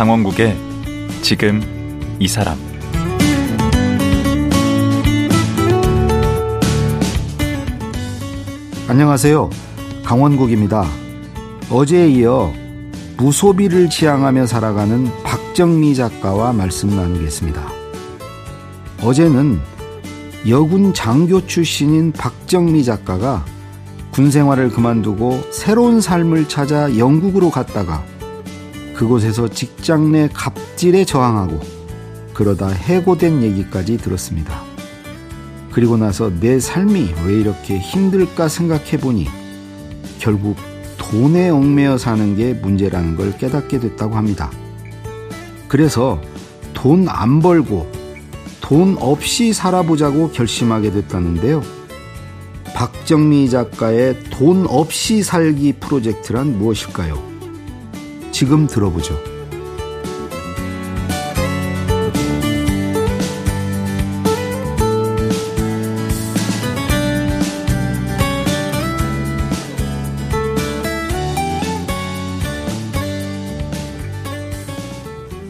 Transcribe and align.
강원국의 0.00 0.56
지금 1.20 1.60
이 2.18 2.26
사람 2.26 2.56
안녕하세요. 8.88 9.50
강원국입니다. 10.02 10.86
어제에 11.68 12.08
이어 12.08 12.50
무소비를 13.18 13.90
지향하며 13.90 14.46
살아가는 14.46 15.06
박정미 15.22 15.94
작가와 15.94 16.54
말씀 16.54 16.96
나누겠습니다. 16.96 17.62
어제는 19.02 19.60
여군 20.48 20.94
장교 20.94 21.46
출신인 21.46 22.10
박정미 22.12 22.84
작가가 22.84 23.44
군 24.12 24.30
생활을 24.30 24.70
그만두고 24.70 25.42
새로운 25.52 26.00
삶을 26.00 26.48
찾아 26.48 26.96
영국으로 26.96 27.50
갔다가 27.50 28.02
그곳에서 29.00 29.48
직장 29.48 30.12
내 30.12 30.28
갑질에 30.30 31.06
저항하고 31.06 31.58
그러다 32.34 32.68
해고된 32.68 33.42
얘기까지 33.42 33.96
들었습니다. 33.96 34.62
그리고 35.72 35.96
나서 35.96 36.30
내 36.38 36.60
삶이 36.60 37.14
왜 37.24 37.32
이렇게 37.32 37.78
힘들까 37.78 38.48
생각해 38.48 38.98
보니 38.98 39.26
결국 40.18 40.56
돈에 40.98 41.48
얽매여 41.48 41.96
사는 41.96 42.36
게 42.36 42.52
문제라는 42.52 43.16
걸 43.16 43.38
깨닫게 43.38 43.80
됐다고 43.80 44.16
합니다. 44.16 44.50
그래서 45.66 46.20
돈 46.74 47.08
안 47.08 47.40
벌고 47.40 47.90
돈 48.60 48.98
없이 49.00 49.54
살아보자고 49.54 50.30
결심하게 50.32 50.90
됐다는데요. 50.90 51.62
박정미 52.74 53.48
작가의 53.48 54.24
돈 54.24 54.66
없이 54.68 55.22
살기 55.22 55.76
프로젝트란 55.80 56.58
무엇일까요? 56.58 57.29
지금 58.40 58.66
들어보죠. 58.66 59.14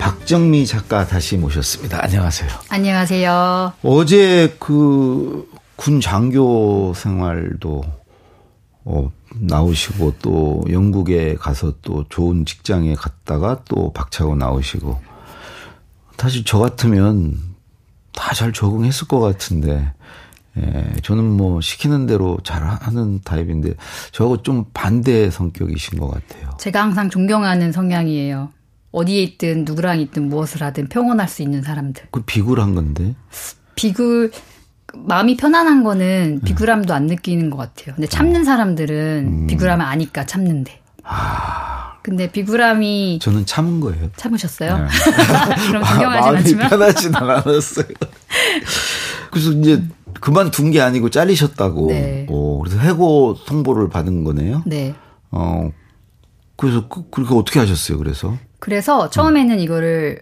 박정미 0.00 0.66
작가 0.66 1.06
다시 1.06 1.36
모셨습니다. 1.36 2.02
안녕하세요. 2.02 2.50
안녕하세요. 2.70 3.72
어제 3.84 4.52
그 4.58 5.48
군 5.76 6.02
장교 6.02 6.92
생활도 6.94 7.82
어, 8.84 9.10
나오시고 9.34 10.14
또 10.22 10.64
영국에 10.70 11.34
가서 11.34 11.74
또 11.82 12.04
좋은 12.08 12.44
직장에 12.44 12.94
갔다가 12.94 13.62
또 13.68 13.92
박차고 13.92 14.36
나오시고 14.36 15.00
사실 16.18 16.44
저 16.44 16.58
같으면 16.58 17.38
다 18.12 18.34
잘 18.34 18.52
적응했을 18.52 19.06
것 19.08 19.20
같은데 19.20 19.92
예, 20.58 20.92
저는 21.02 21.24
뭐 21.24 21.60
시키는 21.60 22.06
대로 22.06 22.38
잘 22.42 22.62
하는 22.62 23.20
타입인데 23.22 23.74
저하고 24.12 24.42
좀 24.42 24.64
반대 24.74 25.30
성격이신 25.30 25.98
것 25.98 26.08
같아요. 26.08 26.50
제가 26.58 26.82
항상 26.82 27.08
존경하는 27.08 27.72
성향이에요. 27.72 28.50
어디에 28.90 29.22
있든 29.22 29.64
누구랑 29.64 30.00
있든 30.00 30.28
무엇을 30.28 30.62
하든 30.64 30.88
평온할 30.88 31.28
수 31.28 31.42
있는 31.42 31.62
사람들. 31.62 32.04
그 32.10 32.22
비굴한 32.22 32.74
건데. 32.74 33.14
비굴 33.76 34.32
마음이 34.94 35.36
편안한 35.36 35.84
거는 35.84 36.40
비굴함도 36.44 36.92
안 36.94 37.06
느끼는 37.06 37.50
것 37.50 37.56
같아요. 37.56 37.94
근데 37.94 38.06
참는 38.08 38.44
사람들은 38.44 39.26
음. 39.26 39.46
비굴함을 39.46 39.84
아니까 39.84 40.26
참는데. 40.26 40.80
아, 41.04 41.94
근데 42.02 42.30
비굴함이 42.30 43.18
저는 43.20 43.46
참은 43.46 43.80
거예요. 43.80 44.10
참으셨어요? 44.16 44.78
네. 44.78 44.84
그럼 45.68 45.82
마음이 45.82 46.38
않지만. 46.38 46.68
편하진 46.68 47.14
않았어요. 47.14 47.86
그래서 49.30 49.50
이제 49.52 49.82
그만둔 50.20 50.70
게 50.70 50.80
아니고 50.80 51.10
잘리셨다고. 51.10 51.86
네. 51.88 52.26
오, 52.28 52.60
그래서 52.60 52.78
해고 52.78 53.36
통보를 53.46 53.88
받은 53.88 54.24
거네요. 54.24 54.62
네. 54.66 54.94
어, 55.30 55.70
그래서 56.56 56.88
그, 56.88 57.08
그렇게 57.10 57.34
어떻게 57.34 57.58
하셨어요? 57.60 57.98
그래서 57.98 58.36
그래서 58.58 59.08
처음에는 59.08 59.58
이거를 59.60 60.20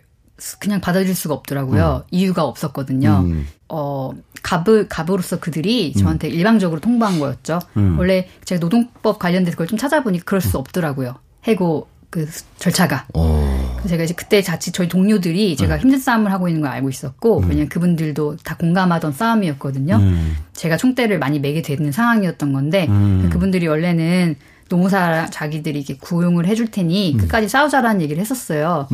그냥 0.58 0.80
받아줄 0.80 1.14
수가 1.14 1.34
없더라고요. 1.34 2.04
이유가 2.10 2.44
없었거든요. 2.44 3.24
음. 3.26 3.46
어, 3.68 4.12
갑을, 4.42 4.88
갑으로서 4.88 5.40
그들이 5.40 5.92
저한테 5.92 6.28
일방적으로 6.28 6.80
통보한 6.80 7.18
거였죠. 7.18 7.58
음. 7.76 7.98
원래 7.98 8.28
제가 8.44 8.60
노동법 8.60 9.18
관련돼서 9.18 9.56
그걸 9.56 9.66
좀 9.66 9.78
찾아보니 9.78 10.20
그럴 10.20 10.40
수 10.40 10.56
없더라고요. 10.58 11.16
해고 11.44 11.88
그 12.10 12.26
절차가. 12.56 13.06
어, 13.14 13.74
그래서 13.76 13.88
제가 13.88 14.04
이제 14.04 14.14
그때 14.14 14.40
자칫 14.40 14.72
저희 14.72 14.88
동료들이 14.88 15.56
제가 15.56 15.74
음. 15.74 15.80
힘든 15.80 15.98
싸움을 15.98 16.32
하고 16.32 16.48
있는 16.48 16.62
걸 16.62 16.70
알고 16.70 16.88
있었고, 16.88 17.40
왜냐면 17.40 17.68
그분들도 17.68 18.38
다 18.38 18.56
공감하던 18.56 19.12
싸움이었거든요. 19.12 19.96
음. 19.96 20.36
제가 20.54 20.78
총대를 20.78 21.18
많이 21.18 21.38
매게 21.38 21.60
되는 21.60 21.92
상황이었던 21.92 22.52
건데, 22.52 22.86
음. 22.88 23.28
그분들이 23.30 23.66
원래는 23.66 24.36
노무사 24.70 25.26
자기들이 25.26 25.78
이렇게 25.78 25.96
구용을 25.98 26.46
해줄 26.46 26.70
테니 26.70 27.16
끝까지 27.18 27.48
싸우자라는 27.48 28.00
얘기를 28.00 28.20
했었어요. 28.20 28.88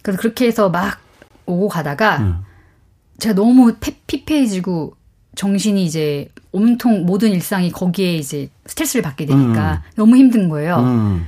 음. 0.00 0.02
그래서 0.02 0.20
그렇게 0.20 0.46
해서 0.46 0.68
막 0.70 0.98
오고 1.46 1.68
가다가 1.68 2.18
음. 2.18 2.42
제가 3.18 3.34
너무 3.34 3.74
패- 3.80 3.98
피폐해지고 4.06 4.94
정신이 5.36 5.84
이제 5.84 6.28
온통 6.52 7.06
모든 7.06 7.30
일상이 7.30 7.70
거기에 7.70 8.14
이제 8.16 8.50
스트레스를 8.66 9.02
받게 9.02 9.26
되니까 9.26 9.82
너무 9.96 10.16
힘든 10.16 10.48
거예요. 10.48 10.76
음. 10.78 11.26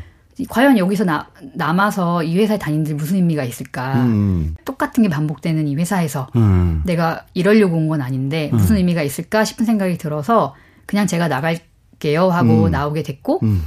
과연 0.49 0.77
여기서 0.79 1.05
나, 1.05 1.29
남아서 1.55 2.23
이 2.25 2.37
회사에 2.39 2.59
다니는 2.59 2.85
데 2.85 2.95
무슨 2.95 3.17
의미가 3.17 3.45
있을까? 3.45 4.03
음. 4.03 4.55
똑같은 4.65 5.03
게 5.03 5.09
반복되는 5.09 5.69
이 5.69 5.77
회사에서 5.77 6.29
음. 6.35 6.83
내가 6.85 7.27
이러려고 7.35 7.77
온 7.77 7.89
건 7.89 8.01
아닌데 8.01 8.49
무슨 8.53 8.77
의미가 8.77 9.03
있을까 9.03 9.45
싶은 9.45 9.67
생각이 9.67 9.99
들어서 9.99 10.55
그냥 10.87 11.07
제가 11.07 11.29
나갈게요 11.29 12.31
하고 12.31 12.69
나오게 12.71 13.03
됐고 13.03 13.41
음. 13.43 13.63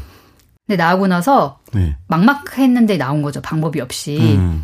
근데 0.68 0.84
나오고 0.84 1.08
나서 1.08 1.60
네. 1.74 1.96
막막했는데 2.08 2.98
나온 2.98 3.22
거죠 3.22 3.42
방법이 3.42 3.80
없이 3.80 4.18
음. 4.36 4.64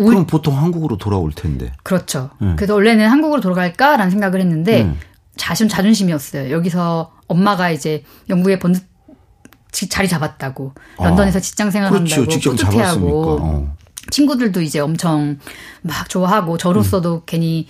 울- 0.00 0.08
그럼 0.14 0.26
보통 0.26 0.56
한국으로 0.58 0.96
돌아올 0.96 1.32
텐데. 1.32 1.72
그렇죠. 1.82 2.30
음. 2.42 2.54
그래서 2.56 2.74
원래는 2.74 3.08
한국으로 3.08 3.40
돌아갈까라는 3.40 4.10
생각을 4.10 4.40
했는데 4.40 4.82
음. 4.82 4.98
자신 5.36 5.68
자존심이었어요. 5.68 6.50
여기서 6.50 7.12
엄마가 7.28 7.70
이제 7.70 8.02
영국에 8.28 8.58
지- 9.72 9.88
자리 9.88 10.08
잡았다고 10.08 10.74
런던에서 10.98 11.40
직장 11.40 11.70
생활한다고 11.70 12.24
그렇죠. 12.26 12.50
뿌듯해하고 12.50 13.38
어. 13.40 13.76
친구들도 14.10 14.60
이제 14.62 14.80
엄청 14.80 15.38
막 15.82 16.08
좋아하고 16.08 16.58
저로서도 16.58 17.22
괜히 17.24 17.68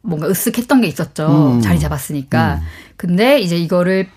뭔가 0.00 0.28
으쓱했던 0.28 0.80
게 0.82 0.86
있었죠. 0.88 1.26
음. 1.56 1.60
자리 1.60 1.78
잡았으니까. 1.78 2.60
근데 2.96 3.40
이제 3.40 3.56
이거를 3.56 4.08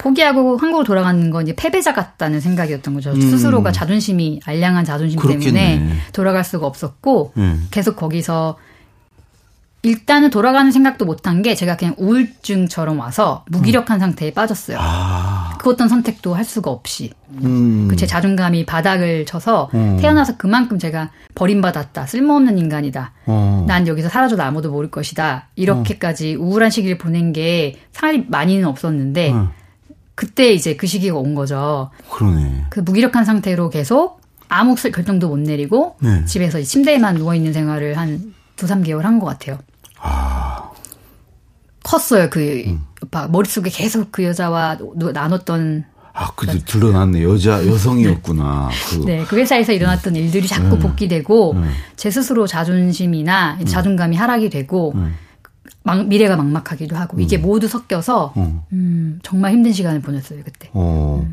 포기하고 0.00 0.56
한국으로 0.56 0.84
돌아가는 0.84 1.30
건 1.30 1.42
이제 1.42 1.54
패배자 1.54 1.92
같다는 1.92 2.40
생각이었던 2.40 2.94
거죠. 2.94 3.14
스스로가 3.14 3.70
자존심이 3.70 4.40
알량한 4.44 4.86
자존심 4.86 5.18
음. 5.18 5.22
그렇겠네. 5.22 5.74
때문에 5.78 5.94
돌아갈 6.12 6.42
수가 6.42 6.66
없었고 6.66 7.34
음. 7.36 7.68
계속 7.70 7.96
거기서 7.96 8.56
일단은 9.82 10.28
돌아가는 10.28 10.70
생각도 10.70 11.06
못한 11.06 11.40
게 11.40 11.54
제가 11.54 11.76
그냥 11.76 11.94
우울증처럼 11.98 12.98
와서 12.98 13.44
무기력한 13.48 13.98
상태에 13.98 14.30
빠졌어요. 14.32 14.76
아. 14.78 15.56
그 15.58 15.70
어떤 15.70 15.88
선택도 15.88 16.34
할 16.34 16.44
수가 16.44 16.70
없이. 16.70 17.12
음. 17.42 17.88
그제 17.88 18.06
자존감이 18.06 18.66
바닥을 18.66 19.24
쳐서 19.24 19.70
음. 19.74 19.98
태어나서 19.98 20.36
그만큼 20.36 20.78
제가 20.78 21.10
버림받았다. 21.34 22.06
쓸모없는 22.06 22.58
인간이다. 22.58 23.12
어. 23.26 23.64
난 23.66 23.86
여기서 23.86 24.10
사라져도 24.10 24.42
아무도 24.42 24.70
모를 24.70 24.90
것이다. 24.90 25.48
이렇게까지 25.56 26.34
우울한 26.34 26.70
시기를 26.70 26.98
보낸 26.98 27.32
게 27.32 27.76
사람이 27.92 28.24
많이는 28.28 28.66
없었는데 28.66 29.32
어. 29.32 29.50
그때 30.20 30.52
이제 30.52 30.76
그 30.76 30.86
시기가 30.86 31.16
온 31.16 31.34
거죠. 31.34 31.88
그러네. 32.10 32.66
그 32.68 32.80
무기력한 32.80 33.24
상태로 33.24 33.70
계속 33.70 34.20
아무 34.50 34.76
슬- 34.76 34.92
결정도 34.92 35.28
못 35.30 35.38
내리고 35.38 35.96
네. 36.00 36.22
집에서 36.26 36.58
이 36.58 36.64
침대에만 36.66 37.14
누워 37.14 37.34
있는 37.34 37.54
생활을 37.54 37.96
한 37.96 38.34
두, 38.54 38.66
삼 38.66 38.82
개월 38.82 39.06
한 39.06 39.18
것 39.18 39.24
같아요. 39.24 39.58
아. 39.98 40.68
컸어요. 41.82 42.28
그 42.28 42.64
음. 42.66 42.82
머릿속에 43.30 43.70
계속 43.70 44.12
그 44.12 44.22
여자와 44.24 44.76
노- 44.94 45.10
나눴던 45.12 45.84
아, 46.12 46.32
그도 46.34 46.58
드러났네. 46.66 47.22
여자, 47.22 47.66
여성이었구나. 47.66 48.68
그. 48.90 48.96
네, 49.06 49.24
그 49.26 49.38
회사에서 49.38 49.72
일어났던 49.72 50.16
일들이 50.16 50.46
자꾸 50.46 50.78
복귀되고 50.78 51.56
제 51.96 52.10
스스로 52.10 52.46
자존심이나 52.46 53.58
자존감이 53.66 54.16
하락이 54.16 54.50
되고 54.50 54.94
막- 55.82 56.06
미래가 56.06 56.36
막막하기도 56.36 56.96
하고 56.96 57.20
이게 57.20 57.38
모두 57.38 57.66
섞여서 57.68 58.32
어. 58.36 58.66
음, 58.72 59.18
정말 59.22 59.52
힘든 59.52 59.72
시간을 59.72 60.00
보냈어요 60.02 60.40
그때. 60.44 60.68
어. 60.72 61.26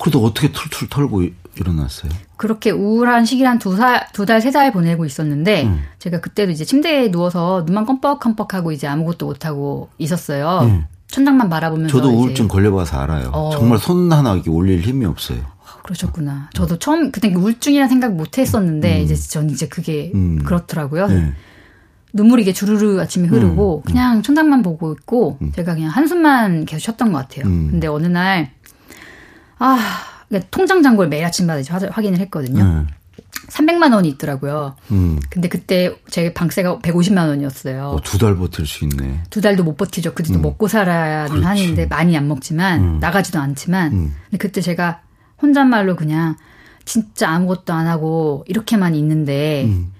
그래도 0.00 0.24
어떻게 0.24 0.52
툴툴 0.52 0.88
털고 0.88 1.22
이- 1.22 1.34
일어났어요? 1.56 2.12
그렇게 2.36 2.70
우울한 2.70 3.24
시기를 3.24 3.50
한두 3.50 3.74
살, 3.76 4.06
두 4.12 4.24
달, 4.24 4.40
세 4.40 4.52
달 4.52 4.70
보내고 4.72 5.04
있었는데, 5.04 5.64
음. 5.64 5.82
제가 5.98 6.20
그때도 6.20 6.52
이제 6.52 6.64
침대에 6.64 7.10
누워서 7.10 7.64
눈만 7.66 7.84
껌뻑껌뻑하고 7.84 8.70
이제 8.70 8.86
아무것도 8.86 9.26
못 9.26 9.44
하고 9.44 9.88
있었어요. 9.98 10.60
음. 10.62 10.84
천장만 11.08 11.48
바라보면서. 11.48 11.90
저도 11.96 12.10
이제 12.12 12.16
우울증 12.16 12.46
걸려봐서 12.46 12.98
알아요. 13.00 13.30
어. 13.32 13.50
정말 13.50 13.78
손 13.78 14.12
하나 14.12 14.34
이렇게 14.34 14.50
올릴 14.50 14.82
힘이 14.82 15.04
없어요. 15.06 15.40
그러셨구나. 15.82 16.50
저도 16.54 16.78
처음 16.78 17.10
그때 17.10 17.34
우울증이라 17.34 17.88
생각 17.88 18.14
못 18.14 18.38
했었는데 18.38 18.98
음. 18.98 19.02
이제 19.02 19.16
전 19.16 19.50
이제 19.50 19.66
그게 19.66 20.12
음. 20.14 20.38
그렇더라고요. 20.44 21.08
네. 21.08 21.32
눈물이 22.18 22.42
이게 22.42 22.52
주르르 22.52 23.00
아침에 23.00 23.28
흐르고 23.28 23.82
음. 23.84 23.86
그냥 23.86 24.22
천장만 24.22 24.62
보고 24.62 24.92
있고 24.92 25.38
제가 25.54 25.74
그냥 25.74 25.90
한숨만 25.90 26.64
계속 26.64 26.80
쉬었던 26.84 27.12
것 27.12 27.18
같아요. 27.18 27.46
음. 27.46 27.68
근데 27.70 27.86
어느 27.86 28.06
날 28.06 28.50
아, 29.58 29.78
그러니까 30.28 30.48
통장 30.50 30.82
잔고를 30.82 31.08
매일 31.08 31.24
아침마다 31.24 31.60
이제 31.60 31.72
화- 31.72 31.80
확인을 31.90 32.18
했거든요. 32.20 32.64
네. 32.64 32.86
300만 33.48 33.94
원이 33.94 34.08
있더라고요. 34.10 34.76
음. 34.90 35.18
근데 35.30 35.48
그때 35.48 35.94
제 36.10 36.32
방세가 36.34 36.78
150만 36.80 37.28
원이었어요. 37.28 37.84
어, 37.88 38.00
두달 38.02 38.36
버틸 38.36 38.66
수 38.66 38.84
있네. 38.84 39.22
두 39.30 39.40
달도 39.40 39.64
못 39.64 39.76
버티죠. 39.76 40.14
그래도 40.14 40.38
먹고 40.38 40.68
살아야는 40.68 41.30
그렇지. 41.40 41.46
하는데 41.46 41.86
많이 41.86 42.16
안 42.16 42.28
먹지만 42.28 42.80
음. 42.80 42.98
나가지도 43.00 43.38
않지만 43.38 43.92
음. 43.92 44.14
근데 44.24 44.38
그때 44.38 44.60
제가 44.60 45.00
혼잣말로 45.40 45.96
그냥 45.96 46.36
진짜 46.84 47.30
아무것도 47.30 47.72
안 47.72 47.86
하고 47.86 48.44
이렇게만 48.48 48.94
있는데 48.96 49.64
음. 49.66 49.92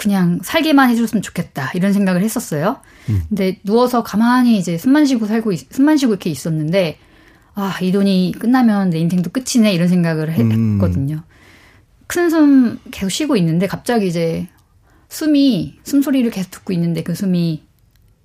그냥 0.00 0.40
살게만 0.42 0.88
해줬으면 0.90 1.20
좋겠다 1.22 1.70
이런 1.74 1.92
생각을 1.92 2.22
했었어요. 2.22 2.78
음. 3.10 3.22
근데 3.28 3.58
누워서 3.64 4.02
가만히 4.02 4.56
이제 4.58 4.78
숨만 4.78 5.04
쉬고 5.04 5.26
살고 5.26 5.52
있- 5.52 5.70
숨만 5.72 5.96
쉬고 5.98 6.12
이렇게 6.12 6.30
있었는데 6.30 6.98
아 7.54 7.76
이 7.82 7.92
돈이 7.92 8.34
끝나면 8.38 8.90
내 8.90 8.98
인생도 8.98 9.30
끝이네 9.30 9.72
이런 9.74 9.88
생각을 9.88 10.32
해- 10.32 10.40
음. 10.42 10.74
했거든요. 10.74 11.22
큰 12.06 12.30
숨 12.30 12.78
계속 12.90 13.10
쉬고 13.10 13.36
있는데 13.36 13.66
갑자기 13.66 14.06
이제 14.08 14.48
숨이 15.10 15.78
숨소리를 15.84 16.30
계속 16.30 16.50
듣고 16.50 16.72
있는데 16.72 17.02
그 17.02 17.14
숨이 17.14 17.62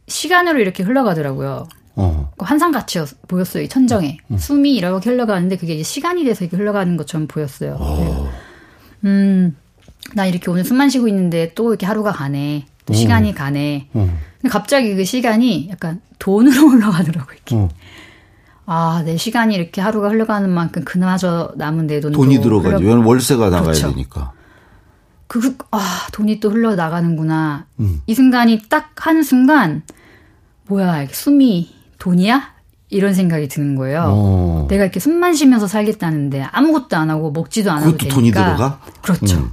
시간으로 0.07 0.59
이렇게 0.59 0.83
흘러가더라고요. 0.83 1.67
어. 1.97 2.31
그 2.37 2.45
환상같이 2.45 2.99
보였어요. 3.27 3.63
이 3.63 3.69
천정에 3.69 4.17
숨이 4.37 4.75
이렇게 4.75 5.09
흘러가는데 5.09 5.57
그게 5.57 5.73
이제 5.75 5.83
시간이 5.83 6.23
돼서 6.23 6.45
이렇게 6.45 6.57
흘러가는 6.57 6.95
것처럼 6.97 7.27
보였어요. 7.27 7.77
그래서 7.77 8.29
음, 9.05 9.55
나 10.13 10.25
이렇게 10.25 10.49
오늘 10.51 10.63
숨만 10.63 10.89
쉬고 10.89 11.07
있는데 11.07 11.53
또 11.55 11.69
이렇게 11.71 11.85
하루가 11.85 12.11
가네. 12.11 12.65
또 12.85 12.93
시간이 12.93 13.33
가네. 13.33 13.87
어. 13.93 14.17
근데 14.41 14.49
갑자기 14.51 14.95
그 14.95 15.03
시간이 15.03 15.69
약간 15.71 16.01
돈으로 16.19 16.69
흘러가더라고요. 16.69 17.33
이렇게. 17.35 17.55
어. 17.55 17.69
아, 18.67 19.01
내 19.05 19.17
시간이 19.17 19.55
이렇게 19.55 19.81
하루가 19.81 20.09
흘러가는 20.09 20.49
만큼 20.49 20.83
그나마저 20.85 21.53
남은 21.55 21.87
내 21.87 21.99
돈도 21.99 22.17
돈이 22.17 22.41
들어가죠. 22.41 22.77
흘러- 22.77 22.79
왜냐면 22.79 23.05
월세가 23.05 23.45
나가야 23.49 23.61
그렇죠. 23.63 23.89
되니까. 23.91 24.31
그, 25.27 25.39
그- 25.39 25.57
아, 25.71 26.07
돈이 26.13 26.39
또 26.39 26.49
흘러나가는구나. 26.51 27.65
음. 27.79 28.01
이 28.05 28.13
순간이 28.13 28.61
딱 28.69 28.91
한 28.97 29.21
순간, 29.23 29.83
뭐야, 30.67 31.07
숨이 31.11 31.69
돈이야? 31.99 32.53
이런 32.89 33.13
생각이 33.13 33.47
드는 33.49 33.75
거예요. 33.75 34.03
어. 34.07 34.67
내가 34.69 34.83
이렇게 34.83 34.99
숨만 34.99 35.33
쉬면서 35.33 35.67
살겠다는데 35.67 36.43
아무것도 36.51 36.95
안 36.95 37.09
하고 37.09 37.29
먹지도 37.31 37.71
안 37.71 37.79
하고 37.83 37.91
그것도 37.91 37.99
되니까 38.09 38.15
돈이 38.15 38.31
들어가? 38.31 38.79
그렇죠. 39.01 39.51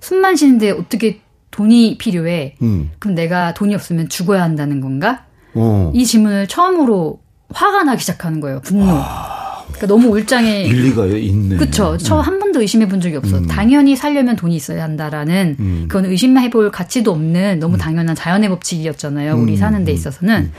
음. 0.00 0.02
숨만 0.02 0.36
쉬는데 0.36 0.70
어떻게 0.70 1.20
돈이 1.50 1.98
필요해? 1.98 2.56
음. 2.62 2.90
그럼 2.98 3.14
내가 3.14 3.54
돈이 3.54 3.74
없으면 3.74 4.08
죽어야 4.08 4.42
한다는 4.42 4.80
건가? 4.80 5.24
어. 5.54 5.92
이 5.94 6.04
질문을 6.04 6.46
처음으로 6.48 7.20
화가 7.52 7.84
나기 7.84 8.00
시작하는 8.00 8.40
거예요. 8.40 8.60
분노. 8.60 8.84
그러니까 8.84 9.86
너무 9.86 10.08
울장에 10.08 10.62
일리가 10.64 11.06
있네. 11.06 11.56
그쵸. 11.56 11.96
저한 11.96 12.38
번도 12.38 12.60
의심해 12.60 12.88
본 12.88 13.00
적이 13.00 13.16
없어. 13.16 13.40
당연히 13.42 13.96
살려면 13.96 14.36
돈이 14.36 14.54
있어야 14.54 14.82
한다라는 14.82 15.56
음. 15.58 15.86
그건 15.88 16.10
의심해 16.10 16.50
볼 16.50 16.70
가치도 16.70 17.10
없는 17.10 17.58
너무 17.60 17.78
당연한 17.78 18.14
자연의 18.14 18.48
법칙이었잖아요. 18.50 19.36
우리 19.36 19.52
음. 19.52 19.56
사는 19.56 19.84
데 19.84 19.92
있어서는. 19.92 20.52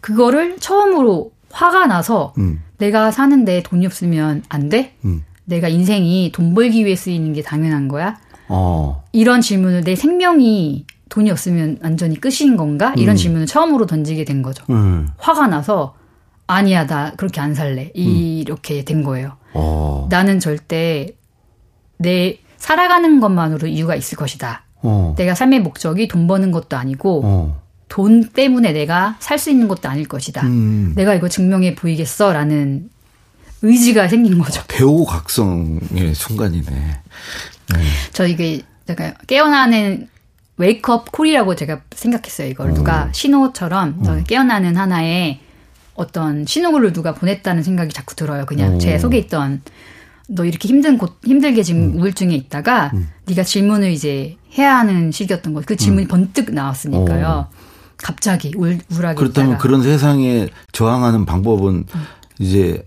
그거를 0.00 0.56
처음으로 0.58 1.32
화가 1.50 1.86
나서 1.86 2.34
음. 2.38 2.60
내가 2.78 3.10
사는데 3.10 3.62
돈이 3.62 3.86
없으면 3.86 4.42
안 4.48 4.68
돼? 4.68 4.96
음. 5.44 5.48
내가 5.50 5.68
인생이 5.68 6.30
돈 6.32 6.54
벌기 6.54 6.84
위해 6.84 6.94
쓰이는 6.96 7.32
게 7.32 7.42
당연한 7.42 7.88
거야? 7.88 8.18
어. 8.48 9.02
이런 9.12 9.40
질문을 9.40 9.82
내 9.82 9.94
생명이 9.96 10.86
돈이 11.08 11.30
없으면 11.30 11.78
완전히 11.82 12.18
끝인 12.20 12.56
건가? 12.56 12.94
이런 12.96 13.16
질문을 13.16 13.46
처음으로 13.46 13.86
던지게 13.86 14.24
된 14.24 14.42
거죠. 14.42 14.64
음. 14.70 15.08
화가 15.18 15.46
나서 15.48 15.94
아니야 16.46 16.86
나 16.86 17.12
그렇게 17.16 17.40
안 17.40 17.54
살래 17.54 17.90
이렇게 17.94 18.84
된 18.84 19.02
거예요. 19.02 19.36
어. 19.54 20.06
나는 20.10 20.40
절대 20.40 21.08
내 21.98 22.38
살아가는 22.56 23.20
것만으로 23.20 23.66
이유가 23.68 23.94
있을 23.94 24.16
것이다. 24.16 24.64
어. 24.82 25.14
내가 25.16 25.34
삶의 25.34 25.60
목적이 25.60 26.08
돈 26.08 26.26
버는 26.26 26.50
것도 26.50 26.76
아니고 26.76 27.22
어. 27.24 27.62
돈 27.88 28.28
때문에 28.28 28.72
내가 28.72 29.16
살 29.20 29.38
수 29.38 29.50
있는 29.50 29.68
것도 29.68 29.88
아닐 29.88 30.08
것이다. 30.08 30.46
음. 30.46 30.92
내가 30.96 31.14
이거 31.14 31.28
증명해 31.28 31.74
보이겠어라는 31.74 32.88
의지가 33.62 34.08
생긴 34.08 34.38
거죠. 34.38 34.62
대우각성의 34.68 36.14
순간이네. 36.14 37.00
저 38.12 38.26
이게 38.26 38.62
제가 38.86 39.14
깨어나는 39.26 40.08
웨이크업 40.56 41.12
콜이라고 41.12 41.54
제가 41.54 41.80
생각했어요. 41.94 42.48
이걸 42.48 42.74
누가 42.74 43.08
신호처럼 43.12 44.02
저 44.04 44.22
깨어나는 44.24 44.76
하나의 44.76 45.40
어떤 45.94 46.44
신호를 46.46 46.92
누가 46.92 47.14
보냈다는 47.14 47.62
생각이 47.62 47.92
자꾸 47.92 48.14
들어요. 48.16 48.46
그냥 48.46 48.76
오. 48.76 48.78
제 48.78 48.98
속에 48.98 49.18
있던 49.18 49.62
너 50.28 50.44
이렇게 50.44 50.68
힘든 50.68 50.98
곳 50.98 51.18
힘들게 51.24 51.62
지금 51.62 51.98
우울증에 51.98 52.34
있다가 52.34 52.92
네가 53.26 53.44
질문을 53.44 53.90
이제 53.90 54.36
해야 54.58 54.78
하는 54.78 55.12
시기였던 55.12 55.54
거. 55.54 55.62
그 55.64 55.76
질문이 55.76 56.08
번뜩 56.08 56.52
나왔으니까요. 56.52 57.48
갑자기 57.96 58.52
우울, 58.56 58.78
우울하게 58.90 59.16
그렇다면 59.16 59.50
있다가. 59.52 59.62
그런 59.62 59.82
세상에 59.82 60.48
저항하는 60.72 61.24
방법은 61.24 61.84
이제 62.38 62.84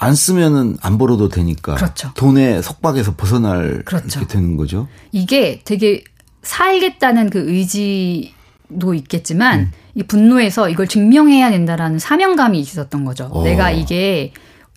안 0.00 0.14
쓰면은 0.14 0.76
안 0.80 0.96
벌어도 0.96 1.28
되니까 1.28 1.74
그렇죠. 1.74 2.12
돈의 2.14 2.62
속박에서 2.62 3.16
벗어날 3.16 3.82
그렇죠. 3.84 4.20
이렇게 4.20 4.32
되는 4.32 4.56
거죠. 4.56 4.86
이게 5.10 5.60
되게 5.64 6.04
살겠다는 6.42 7.30
그 7.30 7.50
의지도 7.50 8.94
있겠지만 8.94 9.60
음. 9.60 9.70
이 9.94 10.04
분노에서 10.04 10.68
이걸 10.68 10.86
증명해야 10.86 11.50
된다라는 11.50 11.98
사명감이 11.98 12.60
있었던 12.60 13.04
거죠. 13.04 13.28
어. 13.32 13.42
내가 13.42 13.72
이게 13.72 14.32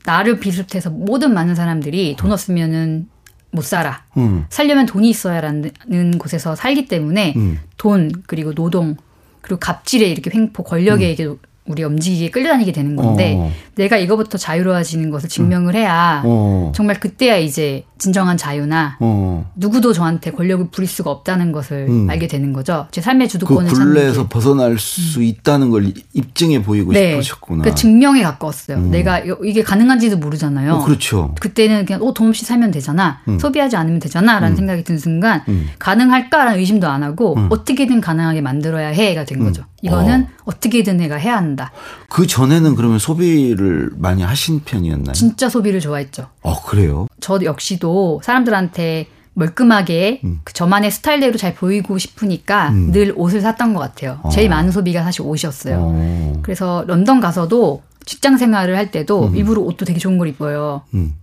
나를 0.05 0.39
비롯해서 0.39 0.89
모든 0.89 1.35
많은 1.35 1.53
사람들이 1.53 2.15
돈 2.17 2.31
없으면은 2.31 3.07
못 3.51 3.63
살아. 3.63 4.03
음. 4.17 4.45
살려면 4.49 4.87
돈이 4.87 5.07
있어야라는 5.09 6.17
곳에서 6.17 6.55
살기 6.55 6.87
때문에 6.87 7.33
음. 7.35 7.59
돈 7.77 8.11
그리고 8.25 8.55
노동 8.55 8.95
그리고 9.41 9.59
갑질에 9.59 10.07
이렇게 10.07 10.31
횡포 10.33 10.63
권력에게 10.63 11.35
우리 11.71 11.83
움직이게 11.83 12.29
끌려다니게 12.29 12.71
되는 12.73 12.95
건데 12.95 13.35
어. 13.37 13.51
내가 13.75 13.97
이거부터 13.97 14.37
자유로워지는 14.37 15.09
것을 15.09 15.29
증명을 15.29 15.73
해야 15.75 16.21
어. 16.25 16.71
정말 16.75 16.99
그때야 16.99 17.37
이제 17.37 17.85
진정한 17.97 18.35
자유나 18.37 18.97
어. 18.99 19.49
누구도 19.55 19.93
저한테 19.93 20.31
권력을 20.31 20.67
부릴 20.71 20.87
수가 20.89 21.09
없다는 21.11 21.51
것을 21.51 21.87
음. 21.89 22.09
알게 22.09 22.27
되는 22.27 22.51
거죠. 22.53 22.87
제 22.91 22.99
삶의 22.99 23.27
그 23.27 23.31
주도권을 23.33 23.69
찾는 23.73 23.93
굴레에서 23.93 24.23
게. 24.23 24.29
벗어날 24.29 24.77
수 24.77 25.23
있다는 25.23 25.69
걸 25.69 25.91
입증해 26.13 26.61
보이고 26.63 26.91
네. 26.91 27.11
싶으셨구나. 27.21 27.63
그 27.63 27.73
증명에 27.75 28.21
가까웠어요. 28.23 28.79
내가 28.87 29.19
이거- 29.19 29.37
이게 29.45 29.63
가능한지도 29.63 30.17
모르잖아요. 30.17 30.73
어, 30.73 30.85
그렇죠. 30.85 31.33
그때는 31.39 31.85
그냥 31.85 32.01
어, 32.03 32.13
돈 32.13 32.29
없이 32.29 32.43
살면 32.45 32.71
되잖아. 32.71 33.19
음. 33.27 33.39
소비하지 33.39 33.75
않으면 33.77 33.99
되잖아라는 33.99 34.55
생각이 34.55 34.83
든 34.83 34.97
순간 34.97 35.41
가능할까라는 35.79 36.59
의심도 36.59 36.87
안 36.87 37.03
하고 37.03 37.35
음. 37.37 37.47
어떻게든 37.51 38.01
가능하게 38.01 38.41
만들어야 38.41 38.87
해가 38.89 39.23
된 39.25 39.39
거죠. 39.43 39.63
이거는 39.81 40.27
어. 40.45 40.51
떻게든 40.51 40.97
내가 40.97 41.15
해야 41.15 41.37
한다. 41.37 41.71
그 42.09 42.27
전에는 42.27 42.75
그러면 42.75 42.99
소비를 42.99 43.91
많이 43.97 44.21
하신 44.23 44.61
편이었나요? 44.63 45.13
진짜 45.13 45.49
소비를 45.49 45.79
좋아했죠. 45.79 46.27
어, 46.41 46.61
그래요? 46.63 47.07
저 47.19 47.39
역시도 47.43 48.21
사람들한테 48.23 49.07
멀끔하게 49.33 50.21
음. 50.23 50.41
그 50.43 50.53
저만의 50.53 50.91
스타일대로 50.91 51.37
잘 51.37 51.55
보이고 51.55 51.97
싶으니까 51.97 52.71
늘 52.71 53.13
옷을 53.15 53.41
샀던 53.41 53.73
것 53.73 53.79
같아요. 53.79 54.21
제일 54.31 54.49
많은 54.49 54.71
소비가 54.71 55.03
사실 55.03 55.21
옷이었어요. 55.21 55.77
어. 55.79 56.39
그래서 56.41 56.83
런던 56.85 57.21
가서도 57.21 57.81
직장 58.05 58.37
생활을 58.37 58.75
할 58.75 58.91
때도 58.91 59.31
일부러 59.33 59.61
옷도 59.61 59.85
되게 59.85 59.99
좋은 59.99 60.17
걸 60.17 60.27
입어요. 60.27 60.81
음. 60.93 61.15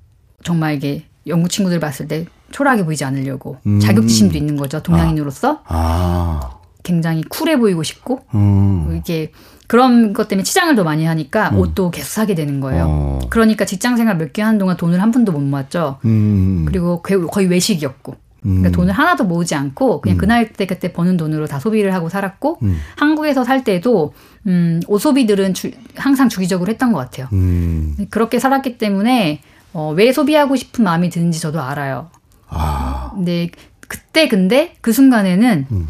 정말 0.43 0.75
이게 0.75 1.05
영국 1.27 1.51
친구들 1.51 1.81
봤을 1.81 2.09
때 2.09 2.25
초라하게 2.51 2.85
보이지 2.85 3.05
않으려고 3.05 3.59
음. 3.67 3.79
자격지심도 3.79 4.39
있는 4.39 4.57
거죠. 4.57 4.83
동양인으로서 4.83 5.63
아. 5.67 6.58
굉장히 6.89 7.23
쿨해 7.29 7.59
보이고 7.59 7.83
싶고 7.83 8.21
음. 8.35 8.97
이게 8.99 9.31
그런 9.67 10.15
것 10.15 10.27
때문에 10.29 10.43
치장을 10.43 10.75
더 10.75 10.83
많이 10.83 11.05
하니까 11.05 11.51
옷도 11.55 11.91
계속 11.91 12.09
사게 12.09 12.35
되는 12.35 12.61
거예요. 12.61 12.85
어. 12.89 13.19
그러니까 13.29 13.67
직장 13.67 13.97
생활 13.99 14.17
몇개 14.17 14.41
하는 14.41 14.59
동안 14.59 14.79
돈을 14.79 15.03
한 15.03 15.11
푼도 15.11 15.31
못 15.33 15.41
모았죠. 15.41 15.99
음. 16.07 16.65
그리고 16.67 17.03
그- 17.03 17.27
거의 17.27 17.47
외식이었고. 17.49 18.15
그러니까 18.41 18.69
음. 18.69 18.73
돈을 18.73 18.93
하나도 18.95 19.25
모으지 19.25 19.55
않고 19.57 20.01
그냥 20.01 20.17
그날 20.17 20.53
때 20.53 20.65
그때 20.67 20.93
버는 20.93 21.17
돈으로 21.19 21.47
다 21.47 21.59
소비를 21.59 21.93
하고 21.93 22.09
살았고 22.09 22.61
음. 22.63 22.79
한국에서 22.97 23.45
살 23.45 23.63
때도 23.65 24.15
음, 24.47 24.81
옷 24.87 25.01
소비들은 25.01 25.53
주- 25.55 25.73
항상 25.97 26.29
주기적으로 26.31 26.71
했던 26.71 26.93
것 26.93 26.99
같아요. 27.01 27.27
음. 27.35 27.95
그렇게 28.11 28.39
살았기 28.39 28.79
때문에 28.79 29.43
어, 29.75 29.93
왜 29.95 30.13
소비하고 30.13 30.57
싶은 30.57 30.85
마음이 30.85 31.11
드는지 31.11 31.41
저도 31.41 31.61
알아요. 31.61 32.09
아. 32.49 33.11
근데 33.15 33.51
그때 33.87 34.29
근데 34.29 34.75
그 34.81 34.93
순간에는 34.93 35.67
음. 35.73 35.89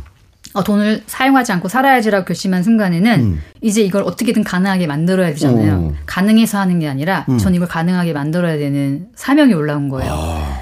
어, 0.55 0.65
돈을 0.65 1.03
사용하지 1.07 1.53
않고 1.53 1.69
살아야지라고 1.69 2.25
결심한 2.25 2.63
순간에는 2.63 3.21
음. 3.21 3.43
이제 3.61 3.83
이걸 3.83 4.03
어떻게든 4.03 4.45
가능하게 4.45 4.87
만들어야 4.87 5.29
되잖아요. 5.29 5.75
어. 5.75 5.95
가능해서 6.07 6.59
하는 6.59 6.79
게 6.79 6.89
아니라 6.89 7.27
음. 7.29 7.39
전 7.39 7.55
이걸 7.55 7.69
가능하게 7.69 8.13
만들어야 8.13 8.57
되는 8.57 9.09
사명이 9.15 9.53
올라온 9.53 9.89
거예요. 9.89 10.11
아. 10.13 10.61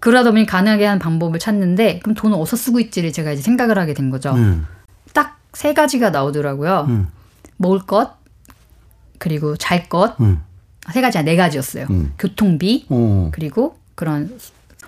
그러다 0.00 0.30
보니 0.30 0.46
가능하게 0.46 0.86
하는 0.86 0.98
방법을 0.98 1.38
찾는데 1.38 2.00
그럼 2.00 2.14
돈을 2.14 2.36
어디서 2.38 2.56
쓰고 2.56 2.80
있지를 2.80 3.12
제가 3.12 3.32
이제 3.32 3.42
생각을 3.42 3.78
하게 3.78 3.92
된 3.92 4.10
거죠. 4.10 4.32
음. 4.34 4.66
딱세 5.12 5.74
가지가 5.74 6.10
나오더라고요. 6.10 6.86
음. 6.88 7.08
먹을 7.56 7.80
것 7.80 8.16
그리고 9.18 9.56
잘 9.56 9.88
것. 9.88 10.18
음. 10.20 10.42
세 10.92 11.00
가지가 11.00 11.24
네 11.24 11.36
가지였어요. 11.36 11.86
음. 11.90 12.12
교통비 12.18 12.86
어. 12.88 13.30
그리고 13.32 13.76
그런 13.94 14.38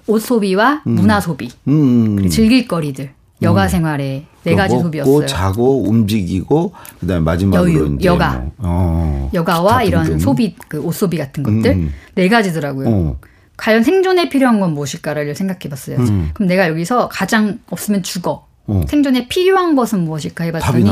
옷 0.07 0.21
소비와 0.21 0.83
음. 0.87 0.93
문화 0.93 1.21
소비 1.21 1.50
음. 1.67 2.17
그리고 2.17 2.31
즐길 2.31 2.69
거리들 2.69 3.11
여가 3.43 3.69
생활의 3.69 4.26
네 4.50 4.55
가지 4.57 4.75
먹고 4.75 4.85
소비였어요. 4.85 5.26
자고 5.26 5.83
움직이고 5.83 6.73
그다음에 7.00 7.21
마지막으로 7.21 7.73
여유, 7.73 7.95
이제 7.99 8.07
여가. 8.09 8.33
뭐, 8.38 8.52
어. 8.59 9.31
여가와 9.35 9.83
이런 9.85 10.05
등등. 10.05 10.19
소비 10.19 10.55
그 10.69 10.78
옷 10.85 10.95
소비 10.95 11.17
같은 11.19 11.43
것들 11.43 11.71
음. 11.73 11.93
네 12.14 12.28
가지더라고요. 12.28 12.88
어. 12.88 13.17
과연 13.57 13.83
생존에 13.83 14.28
필요한 14.28 14.61
건 14.61 14.73
무엇일까를 14.75 15.35
생각해봤어요. 15.35 15.97
음. 15.99 16.31
그럼 16.35 16.49
내가 16.49 16.69
여기서 16.69 17.09
가장 17.09 17.59
없으면 17.71 18.02
죽어. 18.02 18.47
어. 18.67 18.83
생존에 18.88 19.26
필요한 19.28 19.75
것은 19.75 20.05
무엇일까 20.05 20.45
해봤더니. 20.45 20.85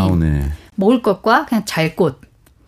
먹을 0.75 1.03
것과 1.03 1.47
그냥 1.47 1.63
잘 1.65 1.95
곳. 1.95 2.21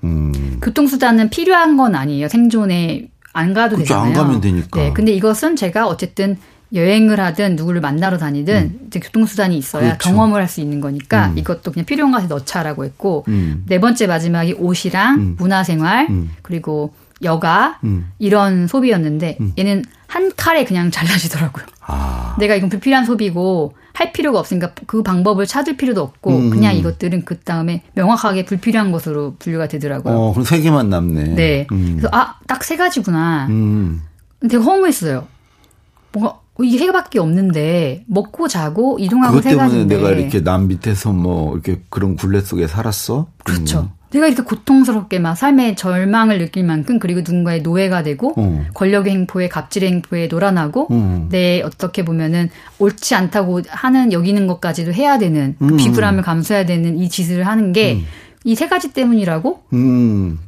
음. 0.04 0.59
교통수단은 0.62 1.30
필요한 1.30 1.76
건 1.76 1.95
아니에요. 1.95 2.28
생존에 2.28 3.09
안 3.33 3.52
가도 3.54 3.76
그렇죠. 3.76 3.95
되잖아요. 3.95 4.07
안 4.07 4.12
가면 4.14 4.40
되니까. 4.40 4.80
네, 4.80 4.92
근데 4.92 5.12
이것은 5.12 5.57
제가 5.57 5.87
어쨌든 5.88 6.38
여행을 6.75 7.18
하든 7.18 7.56
누구를 7.56 7.80
만나러 7.80 8.18
다니든 8.18 8.80
이제 8.88 9.00
교통수단이 9.00 9.56
있어야 9.56 9.82
음. 9.82 9.87
그렇죠. 9.98 10.10
경험을 10.10 10.40
할 10.40 10.48
수 10.48 10.60
있는 10.60 10.80
거니까 10.80 11.28
음. 11.28 11.38
이것도 11.38 11.72
그냥 11.72 11.84
필요한 11.87 12.12
것에 12.12 12.26
넣자라고 12.26 12.84
했고 12.84 13.25
음. 13.28 13.64
네 13.66 13.80
번째 13.80 14.06
마지막이 14.06 14.54
옷이랑 14.58 15.14
음. 15.18 15.37
문화생활 15.38 16.06
음. 16.10 16.30
그리고 16.42 16.92
여가 17.22 17.78
음. 17.84 18.10
이런 18.18 18.66
소비였는데 18.68 19.38
얘는 19.58 19.84
한 20.06 20.30
칼에 20.37 20.64
그냥 20.64 20.90
잘라지더라고요. 20.90 21.64
아. 21.87 22.37
내가 22.38 22.54
이건 22.54 22.68
불필요한 22.68 23.04
소비고 23.04 23.75
할 23.92 24.12
필요가 24.12 24.38
없으니까 24.38 24.72
그 24.87 25.02
방법을 25.02 25.44
찾을 25.46 25.76
필요도 25.76 26.00
없고 26.00 26.30
음. 26.37 26.50
그냥 26.50 26.76
이것들은 26.76 27.25
그 27.25 27.38
다음에 27.40 27.82
명확하게 27.94 28.44
불필요한 28.44 28.92
것으로 28.92 29.34
분류가 29.40 29.66
되더라고요. 29.68 30.14
어, 30.14 30.32
그럼 30.32 30.44
세 30.44 30.60
개만 30.60 30.88
남네. 30.90 31.25
네. 31.34 31.66
음. 31.72 31.96
그래서 31.98 32.08
아 32.12 32.37
딱 32.46 32.62
세 32.62 32.76
가지구나. 32.76 33.46
음. 33.50 34.02
되게 34.40 34.56
허무했어요. 34.56 35.26
뭔가 36.12 36.38
이게 36.64 36.78
세 36.78 36.86
개밖에 36.86 37.18
없는데 37.18 38.04
먹고 38.06 38.48
자고 38.48 38.98
이동하고 38.98 39.32
그것 39.36 39.42
세 39.44 39.50
때문에 39.50 39.68
가지인데 39.68 39.96
내가 39.96 40.10
이렇게 40.10 40.42
남 40.42 40.68
밑에서 40.68 41.12
뭐 41.12 41.54
이렇게 41.54 41.80
그런 41.88 42.16
굴레 42.16 42.40
속에 42.40 42.66
살았어? 42.66 43.28
그렇죠. 43.44 43.80
음. 43.80 43.88
내가 44.10 44.26
이렇게 44.26 44.42
고통스럽게 44.42 45.18
막 45.18 45.34
삶의 45.34 45.76
절망을 45.76 46.38
느낄 46.38 46.64
만큼 46.64 46.98
그리고 46.98 47.20
누군가의 47.20 47.60
노예가 47.60 48.02
되고 48.02 48.32
어. 48.38 48.64
권력의 48.72 49.12
행포에 49.12 49.48
갑질의 49.48 49.90
행포에 49.90 50.28
놀아나고 50.28 50.88
음. 50.90 51.28
내 51.30 51.60
어떻게 51.60 52.04
보면은 52.06 52.48
옳지 52.78 53.14
않다고 53.14 53.60
하는 53.68 54.12
여기는 54.12 54.46
것까지도 54.46 54.94
해야 54.94 55.18
되는 55.18 55.56
그 55.58 55.64
음. 55.66 55.76
비굴함을 55.76 56.22
감수해야 56.22 56.64
되는 56.64 56.98
이 56.98 57.08
짓을 57.10 57.46
하는 57.46 57.72
게 57.72 58.02
이 58.44 58.54
세 58.54 58.68
가지 58.68 58.92
때문이라고? 58.92 59.62
음. 59.74 60.38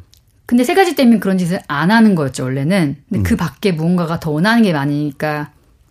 근데 0.46 0.64
세 0.64 0.74
가지 0.74 0.94
때문에 0.96 1.18
그런 1.18 1.38
짓을 1.38 1.60
안 1.68 1.90
하는 1.90 2.14
거였죠 2.14 2.44
원래는. 2.44 2.96
근데 3.08 3.20
음. 3.20 3.22
그 3.22 3.36
밖에 3.36 3.72
무언가가 3.72 4.18
더 4.18 4.30
원하는 4.30 4.62
게 4.62 4.72
많으니까 4.72 5.50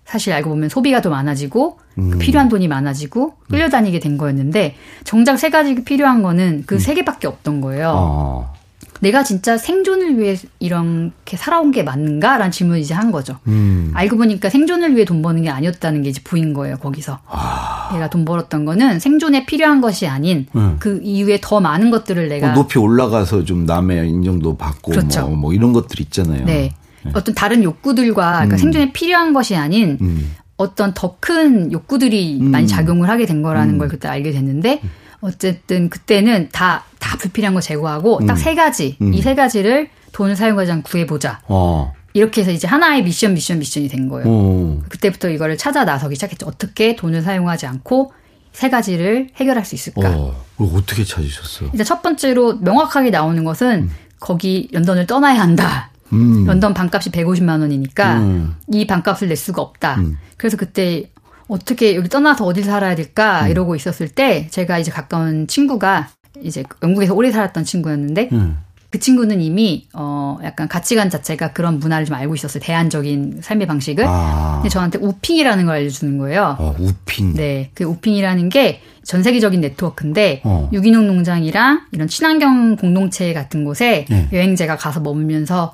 사실 0.10 0.34
알고 0.34 0.50
보면 0.50 0.70
소비가 0.70 1.02
더 1.02 1.12
많아지고 1.12 1.78
음. 2.00 2.10
그 2.10 2.18
필요한 2.18 2.50
돈이 2.50 2.68
많아지고 2.68 3.34
끌려다니게 3.52 4.00
된 4.00 4.18
거였는데 4.18 4.76
정작 5.04 5.38
세 5.38 5.52
가지 5.52 5.76
필요한 5.84 6.24
거는 6.24 6.64
그 6.66 6.80
세 6.80 6.96
개밖에 6.96 7.28
없던 7.28 7.62
거예요. 7.62 7.90
음. 7.90 7.94
어. 7.96 8.54
내가 9.02 9.24
진짜 9.24 9.58
생존을 9.58 10.18
위해 10.20 10.36
이렇게 10.60 11.38
살아온 11.38 11.72
게 11.72 11.84
맞는가라는 11.84 12.52
질문을 12.52 12.82
이제 12.82 12.94
한 12.96 13.12
거죠. 13.12 13.38
음. 13.48 13.92
알고 13.94 14.18
보니까 14.18 14.50
생존을 14.50 14.96
위해 14.96 15.06
돈 15.06 15.22
버는 15.22 15.44
게 15.44 15.50
아니었다는 15.50 16.02
게 16.02 16.10
이제 16.10 16.20
보인 16.24 16.54
거예요, 16.54 16.78
거기서. 16.78 17.20
아. 17.28 17.90
내가 17.94 18.10
돈 18.10 18.26
벌었던 18.26 18.66
거는 18.66 19.00
생존에 19.00 19.46
필요한 19.46 19.80
것이 19.80 20.08
아닌 20.08 20.48
음. 20.56 20.78
그 20.80 21.00
이후에 21.04 21.38
더 21.42 21.60
많은 21.62 21.92
것들을 21.92 22.28
내가 22.28 22.48
뭐 22.48 22.64
높이 22.64 22.80
올라가서 22.80 23.46
좀 23.46 23.66
남의 23.66 24.10
인정도 24.10 24.58
받고 24.58 24.92
그렇죠. 24.92 25.28
뭐, 25.28 25.36
뭐 25.38 25.54
이런 25.54 25.72
것들 25.72 26.02
있잖아요. 26.02 26.46
네. 26.46 26.72
어떤 27.14 27.34
다른 27.36 27.64
욕구들과 27.64 28.32
그러니까 28.34 28.58
생존에 28.58 28.92
필요한 28.92 29.34
것이 29.34 29.56
아닌 29.56 29.98
음. 30.02 30.36
어떤 30.58 30.94
더 30.94 31.18
큰 31.20 31.72
욕구들이 31.72 32.40
많이 32.42 32.68
작용을 32.68 33.10
하게 33.10 33.26
된 33.26 33.42
거라는 33.42 33.78
걸 33.78 33.88
그때 33.88 34.08
알게 34.08 34.32
됐는데 34.32 34.82
어쨌든 35.22 35.90
그때는 35.90 36.50
다, 36.52 36.84
다 37.00 37.18
불필요한 37.18 37.54
거 37.54 37.62
제거하고 37.62 38.26
딱 38.26 38.38
세 38.38 38.56
가지, 38.56 38.98
이 39.02 39.22
세 39.22 39.36
가지를 39.36 39.90
돈을 40.12 40.36
사용하지 40.36 40.72
않고 40.72 40.90
구해보자. 40.90 41.42
어. 41.48 41.94
이렇게 42.14 42.42
해서 42.42 42.52
이제 42.52 42.68
하나의 42.68 43.04
미션, 43.04 43.34
미션, 43.36 43.60
미션이 43.60 43.88
된 43.88 44.08
거예요. 44.10 44.26
어. 44.28 44.82
그때부터 44.90 45.30
이거를 45.30 45.58
찾아 45.58 45.86
나서기 45.86 46.16
시작했죠. 46.16 46.46
어떻게 46.48 46.96
돈을 46.96 47.22
사용하지 47.22 47.66
않고 47.68 48.12
세 48.52 48.70
가지를 48.70 49.30
해결할 49.36 49.64
수 49.66 49.76
있을까? 49.76 50.10
어. 50.10 50.44
어떻게 50.58 51.04
찾으셨어? 51.04 51.66
일단 51.72 51.86
첫 51.86 52.02
번째로 52.02 52.56
명확하게 52.58 53.12
나오는 53.12 53.44
것은 53.44 53.90
거기 54.20 54.68
런던을 54.74 55.06
떠나야 55.06 55.40
한다. 55.40 55.92
음. 56.14 56.46
런던 56.46 56.74
반값이 56.74 57.12
150만 57.12 57.62
원이니까 57.62 58.18
음. 58.20 58.56
이 58.72 58.88
반값을 58.88 59.28
낼 59.28 59.38
수가 59.38 59.62
없다. 59.62 60.02
그래서 60.38 60.58
그때 60.58 61.10
어떻게 61.48 61.96
여기 61.96 62.10
떠나서 62.10 62.46
어딜 62.46 62.64
살아야 62.64 62.96
될까 62.96 63.46
음. 63.46 63.52
이러고 63.52 63.76
있었을 63.76 64.08
때 64.08 64.48
제가 64.50 64.78
이제 64.80 64.92
가까운 64.92 65.48
친구가 65.48 66.10
이제 66.42 66.64
영국에서 66.84 67.14
오래 67.14 67.32
살았던 67.32 67.64
친구였는데 67.64 68.30
음. 68.32 68.58
그 68.92 69.00
친구는 69.00 69.40
이미 69.40 69.88
어 69.94 70.40
약간 70.44 70.68
가치관 70.68 71.12
자체가 71.12 71.54
그런 71.54 71.78
문화를 71.78 72.06
좀 72.06 72.16
알고 72.16 72.34
있었어요. 72.34 72.62
대안적인 72.64 73.40
삶의 73.42 73.68
방식을. 73.68 74.04
아. 74.08 74.54
근데 74.56 74.70
저한테 74.70 74.98
우핑이라는 75.00 75.66
걸 75.66 75.76
알려주는 75.76 76.18
거예요. 76.18 76.56
어, 76.58 76.76
우핑. 76.80 77.34
네, 77.36 77.70
그 77.76 77.84
우핑이라는 77.84 78.50
게 78.50 78.82
전 79.10 79.24
세계적인 79.24 79.60
네트워크인데 79.62 80.42
어. 80.44 80.70
유기농 80.72 81.08
농장이랑 81.08 81.88
이런 81.94 82.08
친환경 82.08 82.76
공동체 82.76 83.34
같은 83.34 83.66
곳에 83.66 84.06
네. 84.08 84.30
여행자가 84.32 84.76
가서 84.76 85.00
머물면서 85.00 85.74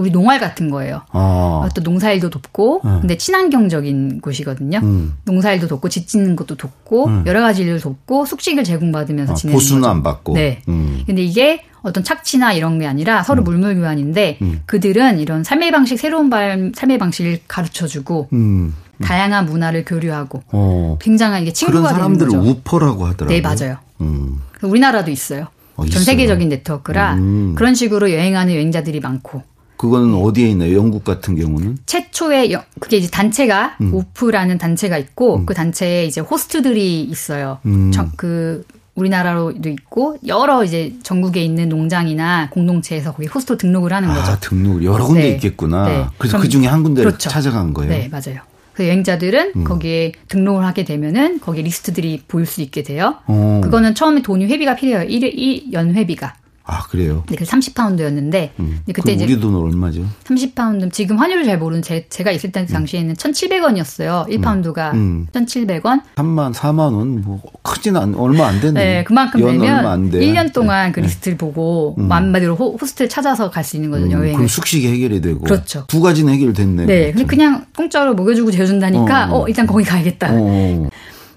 우리 0.00 0.10
농활 0.10 0.38
같은 0.40 0.70
거예요. 0.70 1.02
아. 1.12 1.68
또 1.74 1.80
농사일도 1.82 2.30
돕고 2.30 2.80
네. 2.84 2.90
근데 3.00 3.16
친환경적인 3.16 4.20
곳이거든요. 4.20 4.78
음. 4.82 5.14
농사일도 5.24 5.68
돕고 5.68 5.88
집 5.88 6.06
짓는 6.08 6.36
것도 6.36 6.56
돕고 6.56 7.10
여러 7.26 7.40
가지 7.40 7.62
일을 7.62 7.80
돕고 7.80 8.26
숙식을 8.26 8.64
제공받으면서 8.64 9.32
아, 9.32 9.36
지내는 9.36 9.54
보수는 9.56 9.82
거죠. 9.82 9.90
안 9.90 10.02
받고. 10.02 10.34
네. 10.34 10.62
음. 10.68 11.02
근데 11.06 11.22
이게 11.22 11.62
어떤 11.82 12.02
착취나 12.02 12.52
이런 12.52 12.78
게 12.78 12.86
아니라 12.86 13.22
서로 13.22 13.42
물물교환인데 13.42 14.38
음. 14.42 14.60
그들은 14.66 15.18
이런 15.20 15.44
삶의 15.44 15.70
방식 15.70 15.98
새로운 15.98 16.30
발- 16.30 16.72
삶의 16.74 16.98
방식을 16.98 17.40
가르쳐주고 17.46 18.28
음. 18.32 18.74
다양한 19.02 19.44
문화를 19.46 19.84
교류하고 19.84 20.42
어. 20.52 20.98
굉장한 21.00 21.42
이게 21.42 21.50
그런 21.52 21.54
친구가 21.54 21.88
되는 21.88 21.94
사람들을 22.00 22.32
거죠. 22.32 22.50
우퍼라고 22.50 23.04
하더라고요. 23.06 23.28
네, 23.28 23.40
맞아요. 23.40 23.76
음. 24.00 24.40
우리나라도 24.62 25.10
있어요. 25.10 25.46
어, 25.76 25.82
전 25.82 25.88
있어요? 25.88 26.04
세계적인 26.04 26.48
네트워크라 26.48 27.14
음. 27.14 27.54
그런 27.56 27.74
식으로 27.74 28.10
여행하는 28.10 28.54
여행자들이 28.54 29.00
많고 29.00 29.42
그거는 29.76 30.14
어디에 30.14 30.48
있나요? 30.50 30.76
영국 30.76 31.04
같은 31.04 31.36
경우는? 31.36 31.78
최초의 31.86 32.52
여- 32.52 32.64
그게 32.80 32.96
이제 32.96 33.08
단체가 33.10 33.76
음. 33.80 33.92
우프라는 33.94 34.58
단체가 34.58 34.96
있고 34.98 35.44
그 35.46 35.54
단체에 35.54 36.06
이제 36.06 36.20
호스트들이 36.20 37.02
있어요. 37.02 37.58
음. 37.66 37.90
저- 37.92 38.08
그 38.16 38.64
우리나라로도 38.94 39.68
있고 39.68 40.16
여러 40.26 40.64
이제 40.64 40.94
전국에 41.02 41.42
있는 41.44 41.68
농장이나 41.68 42.48
공동체에서 42.50 43.12
거기 43.12 43.28
호스트 43.28 43.58
등록을 43.58 43.92
하는 43.92 44.08
거죠. 44.08 44.32
아, 44.32 44.38
등록 44.40 44.82
여러 44.82 45.04
군데 45.04 45.20
네. 45.22 45.28
있겠구나. 45.32 45.84
네. 45.86 46.06
그래서 46.16 46.38
그 46.38 46.48
중에 46.48 46.66
한 46.66 46.82
군데를 46.82 47.10
그렇죠. 47.10 47.28
찾아간 47.28 47.74
거예요. 47.74 47.90
네, 47.92 48.08
맞아요. 48.08 48.40
그 48.72 48.84
여행자들은 48.86 49.52
음. 49.56 49.64
거기에 49.64 50.12
등록을 50.28 50.64
하게 50.64 50.84
되면은 50.84 51.40
거기 51.40 51.62
리스트들이 51.62 52.22
보일 52.28 52.46
수 52.46 52.62
있게 52.62 52.82
돼요. 52.82 53.16
어. 53.26 53.60
그거는 53.62 53.94
처음에 53.94 54.22
돈이 54.22 54.46
회비가 54.46 54.76
필요해요. 54.76 55.06
1, 55.08 55.72
연 55.74 55.94
회비가. 55.94 56.34
아, 56.68 56.82
그래요? 56.88 57.22
네, 57.28 57.36
그래서 57.36 57.56
30파운드였는데 57.56 58.50
근데 58.56 58.92
그때 58.92 59.12
이제 59.12 59.24
우리 59.24 59.38
돈은 59.38 59.56
얼마죠? 59.58 60.04
30파운드 60.24 60.92
지금 60.92 61.16
환율을 61.16 61.44
잘 61.44 61.58
모르는 61.58 61.80
제, 61.80 62.06
제가 62.08 62.32
있을 62.32 62.50
때 62.50 62.66
당시에는 62.66 63.14
1,700원이었어요. 63.14 64.28
1파운드가 64.28 64.92
음. 64.94 65.26
1,700원. 65.32 66.00
3만, 66.16 66.52
4만 66.52 66.78
원, 66.92 67.22
뭐, 67.22 67.40
크진 67.62 67.96
않, 67.96 68.14
얼마 68.16 68.48
안 68.48 68.60
되네. 68.60 68.72
네, 68.84 69.04
그만큼 69.04 69.40
연 69.42 69.52
되면 69.52 69.76
얼마 69.78 69.92
안 69.92 70.10
돼. 70.10 70.18
1년 70.20 70.52
동안 70.52 70.90
그 70.90 70.98
리스트를 71.00 71.38
보고 71.38 71.94
음. 71.98 72.10
한마디로 72.10 72.56
호, 72.56 72.76
호스트를 72.80 73.08
찾아서 73.08 73.48
갈 73.50 73.66
수 73.66 73.76
있는 73.76 73.90
거죠, 73.90 74.04
음, 74.06 74.12
여행을. 74.12 74.32
그럼 74.34 74.46
숙식이 74.48 74.86
해결이 74.88 75.20
되고. 75.20 75.40
그렇죠. 75.40 75.84
두 75.88 76.00
가지는 76.00 76.32
해결됐네. 76.34 76.86
네, 76.86 77.10
근데 77.12 77.26
그냥 77.26 77.64
공짜로 77.76 78.14
먹여주고 78.14 78.50
재워준다니까 78.52 79.32
어. 79.32 79.42
어, 79.42 79.48
일단 79.48 79.66
거기 79.66 79.84
가야겠다. 79.84 80.28
어. 80.32 80.88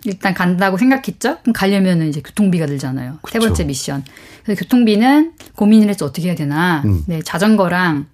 일단 0.05 0.33
간다고 0.33 0.77
생각했죠. 0.77 1.37
그럼 1.41 1.53
가려면은 1.53 2.09
이제 2.09 2.21
교통비가 2.21 2.65
들잖아요. 2.65 3.19
세 3.29 3.39
그쵸. 3.39 3.47
번째 3.49 3.63
미션. 3.65 4.03
그래서 4.43 4.59
교통비는 4.63 5.33
고민을 5.55 5.89
했죠. 5.89 6.05
어떻게 6.05 6.27
해야 6.27 6.35
되나. 6.35 6.81
음. 6.85 7.03
네, 7.07 7.21
자전거랑 7.21 8.05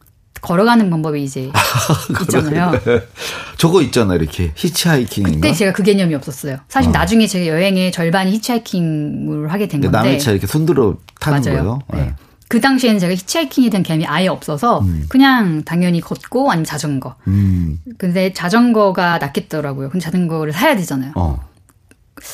걸어가는 0.42 0.90
방법이 0.90 1.24
이제 1.24 1.50
있잖아요. 2.22 2.74
저거 3.58 3.82
있잖아 3.82 4.16
이렇게 4.16 4.52
히치하이킹인가? 4.56 5.36
그때 5.48 5.54
제가 5.54 5.72
그 5.74 5.82
개념이 5.84 6.14
없었어요. 6.16 6.58
사실 6.68 6.90
어. 6.90 6.92
나중에 6.92 7.26
제가 7.26 7.48
여행의 7.48 7.92
절반이 7.92 8.32
히치하이킹을 8.34 9.52
하게 9.52 9.68
된 9.68 9.82
건데. 9.82 9.98
남의 9.98 10.20
차 10.20 10.32
이렇게 10.32 10.46
손들어 10.48 10.98
타는 11.20 11.42
맞아요. 11.42 11.58
거예요. 11.58 11.82
네. 11.94 12.00
네. 12.10 12.14
그 12.48 12.62
당시에는 12.62 13.00
제가 13.00 13.14
히치하이킹에 13.14 13.70
대한 13.72 13.82
개념이 13.82 14.06
아예 14.06 14.28
없어서 14.28 14.86
그냥 15.10 15.64
당연히 15.64 16.00
걷고 16.00 16.52
아니면 16.52 16.64
자전거. 16.64 17.16
음, 17.28 17.80
근데 17.98 18.34
자전거가 18.34 19.18
낫겠더라고요. 19.18 19.90
근데 19.90 20.04
자전거를 20.04 20.54
사야 20.54 20.76
되잖아요. 20.76 21.14
어, 21.16 21.40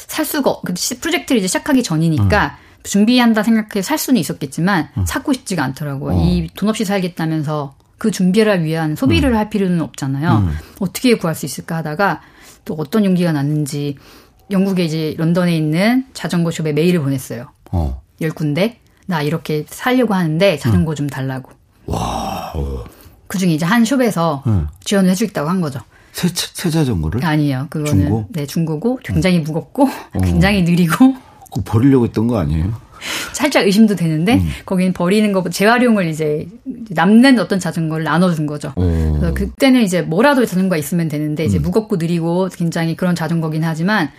살 0.08 0.26
수가 0.26 0.50
없- 0.50 0.64
그 0.66 0.74
시- 0.76 1.00
프로젝트를 1.00 1.40
이제 1.40 1.48
시작하기 1.48 1.84
전이니까 1.84 2.58
준비한다 2.84 3.44
생각해서 3.44 3.82
살 3.88 3.98
수는 3.98 4.20
있었겠지만 4.20 4.90
사고 5.06 5.34
싶지가 5.34 5.64
않더라고요. 5.64 6.20
이돈 6.22 6.70
없이 6.70 6.84
살겠다면서 6.86 7.76
그 7.98 8.10
준비를 8.10 8.64
위한 8.64 8.96
소비를 8.96 9.38
할 9.38 9.50
필요는 9.50 9.82
없잖아요. 9.82 10.50
어떻게 10.80 11.16
구할 11.16 11.36
수 11.36 11.46
있을까 11.46 11.78
하다가 11.78 12.22
또 12.66 12.74
어떤 12.80 13.06
용기가 13.06 13.32
났는지 13.32 13.98
영국에 14.50 14.84
이제 14.86 15.14
런던에 15.18 15.56
있는 15.56 16.06
자전거 16.14 16.50
숍에 16.52 16.74
메일을 16.74 17.02
보냈어요. 17.02 17.48
어. 17.72 18.02
열 18.22 18.32
군데 18.32 18.80
나 19.06 19.22
이렇게 19.22 19.66
살려고 19.70 20.14
하는데 20.16 20.58
자전거 20.58 20.96
좀 20.96 21.08
달라고. 21.08 21.52
그 23.28 23.38
중에 23.38 23.52
이제 23.54 23.66
한 23.66 23.86
숍에서 23.86 24.44
응. 24.48 24.68
지원을 24.84 25.10
해주겠다고 25.12 25.50
한 25.50 25.62
거죠. 25.62 25.80
새, 26.14 26.28
차- 26.34 26.48
새 26.54 26.70
자전거를? 26.70 27.24
아니에요. 27.26 27.68
그거는 27.70 28.02
중고? 28.04 28.26
네 28.30 28.46
중고고 28.46 29.00
굉장히 29.04 29.40
무겁고 29.40 29.90
굉장히 30.24 30.64
느리고 30.64 31.14
그거 31.54 31.62
버리려고 31.66 32.06
했던 32.06 32.28
거 32.28 32.38
아니에요? 32.40 32.74
살짝 33.34 33.66
의심도 33.66 33.96
되는데 33.96 34.36
음. 34.36 34.50
거기는 34.66 34.94
버리는 34.94 35.32
거 35.34 35.44
재활용을 35.50 36.08
이제 36.08 36.48
남는 36.92 37.40
어떤 37.40 37.60
자전거를 37.60 38.04
나눠준 38.04 38.46
거죠. 38.46 38.74
어. 38.76 39.16
그래서 39.20 39.34
그때는 39.34 39.82
이제 39.82 40.02
뭐라도 40.04 40.46
자전거가 40.46 40.78
있으면 40.78 41.08
되는데 41.08 41.44
이제 41.46 41.58
무겁고 41.58 41.96
느리고 41.96 42.50
굉장히 42.54 42.96
그런 42.96 43.16
자전거긴 43.16 43.64
하지만 43.64 44.12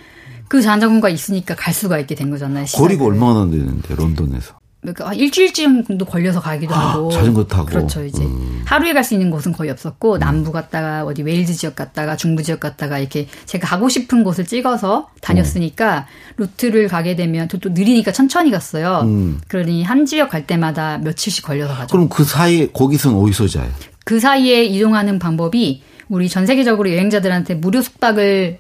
그 0.49 0.61
자전거가 0.61 1.08
있으니까 1.11 1.54
갈 1.54 1.72
수가 1.72 1.99
있게 2.00 2.14
된 2.16 2.30
거잖아요. 2.30 2.64
거리가 2.75 3.04
시작을. 3.04 3.06
얼마나 3.12 3.49
되는데 3.49 3.94
런던에서? 3.94 4.54
그러니까 4.82 5.08
한 5.10 5.14
일주일쯤 5.14 5.84
정도 5.84 6.04
걸려서 6.04 6.40
가기도 6.40 6.74
하고 6.74 7.08
자전거 7.10 7.44
타고? 7.46 7.62
음. 7.62 7.66
그렇죠 7.66 8.04
이제 8.04 8.26
하루에 8.64 8.92
갈 8.92 9.04
수 9.04 9.14
있는 9.14 9.30
곳은 9.30 9.52
거의 9.52 9.70
없었고 9.70 10.18
남부 10.18 10.50
갔다가 10.52 11.04
어디 11.04 11.22
웨일즈 11.22 11.54
지역 11.54 11.76
갔다가 11.76 12.16
중부 12.16 12.42
지역 12.42 12.60
갔다가 12.60 12.98
이렇게 12.98 13.28
제가 13.46 13.66
가고 13.68 13.88
싶은 13.88 14.24
곳을 14.24 14.44
찍어서 14.44 15.08
다녔으니까 15.20 16.06
루트를 16.36 16.88
가게 16.88 17.14
되면 17.16 17.46
또, 17.48 17.58
또 17.58 17.68
느리니까 17.70 18.12
천천히 18.12 18.50
갔어요 18.50 19.02
음. 19.04 19.40
그러니 19.48 19.84
한 19.84 20.04
지역 20.04 20.30
갈 20.30 20.46
때마다 20.46 20.98
며칠씩 20.98 21.44
걸려서 21.44 21.74
가죠 21.74 21.92
그럼 21.92 22.08
그 22.08 22.24
사이에 22.24 22.68
거기서는 22.72 23.18
어디서 23.18 23.46
자요? 23.48 23.70
그 24.04 24.18
사이에 24.18 24.64
이동하는 24.64 25.18
방법이 25.20 25.82
우리 26.08 26.28
전 26.28 26.44
세계적으로 26.46 26.90
여행자들한테 26.90 27.54
무료 27.54 27.80
숙박을 27.80 28.58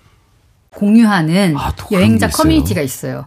공유하는 0.70 1.54
아, 1.56 1.74
여행자? 1.90 2.28
커뮤니티가 2.28 2.80
있어요. 2.80 3.26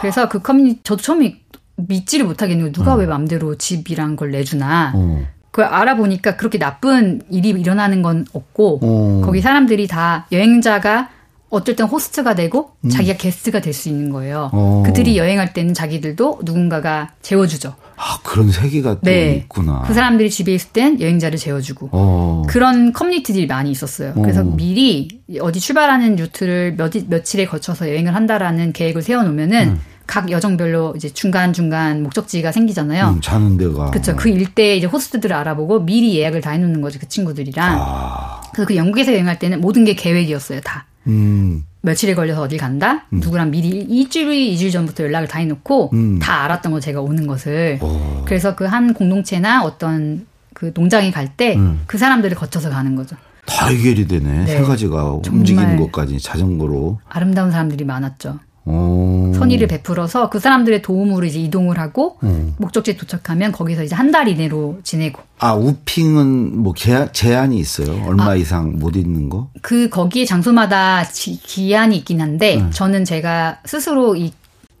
그래서 0.00 0.28
그 0.28 0.40
커뮤니티 0.40 0.80
저도 0.82 1.02
처음에 1.02 1.40
믿지를 1.76 2.26
못하겠는 2.26 2.66
거 2.66 2.72
누가 2.72 2.94
왜 2.94 3.06
맘대로 3.06 3.56
집이란 3.56 4.16
걸 4.16 4.30
내주나. 4.30 4.92
어. 4.94 5.26
그걸 5.50 5.72
알아보니까 5.72 6.36
그렇게 6.36 6.58
나쁜 6.58 7.22
일이 7.30 7.48
일어나는 7.50 8.02
건 8.02 8.26
없고 8.32 8.80
어. 8.82 9.22
거기 9.24 9.40
사람들이 9.40 9.86
다 9.86 10.26
여행자가 10.32 11.10
어쩔 11.48 11.76
땐 11.76 11.86
호스트가 11.86 12.34
되고 12.34 12.72
음. 12.84 12.90
자기가 12.90 13.16
게스트가 13.16 13.60
될 13.60 13.72
수 13.72 13.88
있는 13.88 14.10
거예요. 14.10 14.50
어. 14.52 14.82
그들이 14.84 15.16
여행할 15.16 15.52
때는 15.54 15.74
자기들도 15.74 16.40
누군가가 16.44 17.12
재워주죠. 17.22 17.74
아, 17.96 18.18
그런 18.22 18.50
세계가 18.50 18.94
또 18.96 19.00
네. 19.04 19.36
있구나. 19.36 19.82
그 19.86 19.94
사람들이 19.94 20.28
집에 20.28 20.52
있을 20.54 20.70
땐 20.72 21.00
여행자를 21.00 21.38
재워주고 21.38 21.88
어. 21.92 22.42
그런 22.48 22.92
커뮤니티들이 22.92 23.46
많이 23.46 23.70
있었어요. 23.70 24.12
그래서 24.14 24.40
어. 24.40 24.44
미리 24.44 25.22
어디 25.40 25.60
출발하는 25.60 26.16
루트를 26.16 26.74
몇, 26.76 26.92
며칠에 27.08 27.46
거쳐서 27.46 27.88
여행을 27.88 28.14
한다라는 28.14 28.72
계획을 28.72 29.00
세워놓으면은 29.02 29.68
음. 29.68 29.80
각 30.06 30.30
여정별로 30.30 30.94
이제 30.96 31.08
중간 31.08 31.52
중간 31.52 32.02
목적지가 32.02 32.52
생기잖아요. 32.52 33.08
음, 33.16 33.20
자는 33.20 33.56
데가. 33.56 33.90
그렇죠. 33.90 34.14
그 34.16 34.28
일대에 34.28 34.76
이제 34.76 34.86
호스트들을 34.86 35.34
알아보고 35.34 35.80
미리 35.84 36.16
예약을 36.18 36.40
다 36.40 36.50
해놓는 36.50 36.80
거죠. 36.80 36.98
그 37.00 37.08
친구들이랑. 37.08 37.76
아, 37.80 38.40
그래서 38.52 38.68
그 38.68 38.76
영국에서 38.76 39.12
여행할 39.12 39.38
때는 39.38 39.60
모든 39.60 39.84
게 39.84 39.94
계획이었어요. 39.94 40.60
다. 40.60 40.86
음, 41.08 41.64
며칠에 41.82 42.14
걸려서 42.14 42.42
어딜 42.42 42.58
간다? 42.58 43.04
누구랑 43.12 43.50
미리 43.50 43.68
일주일, 43.68 44.32
이주일 44.52 44.70
전부터 44.72 45.04
연락을 45.04 45.28
다 45.28 45.38
해놓고 45.38 45.90
음. 45.92 46.18
다 46.18 46.44
알았던 46.44 46.72
거 46.72 46.80
제가 46.80 47.00
오는 47.00 47.26
것을. 47.26 47.78
어. 47.80 48.22
그래서 48.26 48.54
그 48.56 48.66
한 48.66 48.92
공동체나 48.94 49.62
어떤 49.64 50.26
그 50.54 50.72
농장에 50.74 51.10
갈 51.10 51.36
때그 51.36 51.60
음. 51.60 51.80
사람들을 51.96 52.36
거쳐서 52.36 52.70
가는 52.70 52.96
거죠. 52.96 53.14
다 53.46 53.66
해결이 53.68 54.08
되네. 54.08 54.44
네. 54.44 54.46
세 54.46 54.62
가지가 54.62 55.20
움직이는 55.28 55.76
것까지 55.76 56.18
자전거로. 56.18 56.98
아름다운 57.08 57.52
사람들이 57.52 57.84
많았죠. 57.84 58.40
어. 58.68 59.32
선의를 59.36 59.68
베풀어서 59.68 60.28
그 60.28 60.40
사람들의 60.40 60.82
도움으로 60.82 61.24
이제 61.26 61.38
이동을 61.38 61.78
하고 61.78 62.18
음. 62.24 62.54
목적지에 62.58 62.96
도착하면 62.96 63.52
거기서 63.52 63.84
이제 63.84 63.94
한 63.94 64.10
달 64.10 64.28
이내로 64.28 64.78
지내고 64.82 65.22
아, 65.38 65.52
우핑은 65.54 66.58
뭐 66.58 66.72
제한, 66.76 67.12
제한이 67.12 67.58
있어요? 67.58 68.04
얼마 68.06 68.34
이상 68.34 68.78
못 68.78 68.96
있는 68.96 69.28
거? 69.28 69.50
그 69.62 69.88
거기에 69.88 70.24
장소마다 70.24 71.04
지- 71.04 71.38
기한이 71.42 71.96
있긴 71.98 72.20
한데 72.20 72.56
음. 72.56 72.70
저는 72.72 73.04
제가 73.04 73.58
스스로 73.64 74.16
이, 74.16 74.32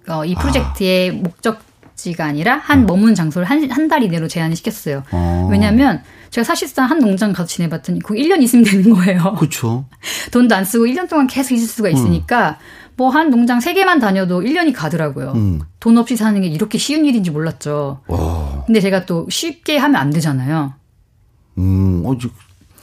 어, 0.08 0.24
이 0.24 0.34
프로젝트의 0.34 1.10
목적지가 1.12 2.24
아니라 2.24 2.54
음. 2.56 2.60
한 2.62 2.86
머문 2.86 3.14
장소를 3.14 3.46
한 3.48 3.68
한 3.70 3.88
달 3.88 4.02
이내로 4.02 4.26
제한을 4.28 4.56
시켰어요. 4.56 5.02
어. 5.12 5.48
왜냐하면 5.50 6.02
제가 6.30 6.44
사실상 6.44 6.88
한 6.90 6.98
농장 6.98 7.32
가서 7.32 7.46
지내봤더니 7.46 8.00
거기 8.00 8.22
1년 8.22 8.42
있으면 8.42 8.64
되는 8.64 8.94
거예요. 8.94 9.34
그렇죠. 9.38 9.84
돈도 10.32 10.54
안 10.54 10.64
쓰고 10.64 10.86
1년 10.86 11.08
동안 11.08 11.26
계속 11.26 11.54
있을 11.54 11.66
수가 11.68 11.88
있으니까 11.90 12.58
뭐 12.96 13.10
한 13.10 13.30
농장 13.30 13.58
3개만 13.58 14.00
다녀도 14.00 14.40
1년이 14.42 14.72
가더라고요. 14.74 15.32
음. 15.34 15.60
돈 15.80 15.98
없이 15.98 16.16
사는 16.16 16.40
게 16.40 16.46
이렇게 16.48 16.78
쉬운 16.78 17.04
일인지 17.04 17.30
몰랐죠. 17.30 18.00
와. 18.08 18.62
근데 18.66 18.80
제가 18.80 19.04
또 19.06 19.26
쉽게 19.30 19.76
하면 19.76 19.96
안 20.00 20.10
되잖아요. 20.10 20.72
음, 21.58 22.02
어, 22.04 22.16
저, 22.18 22.28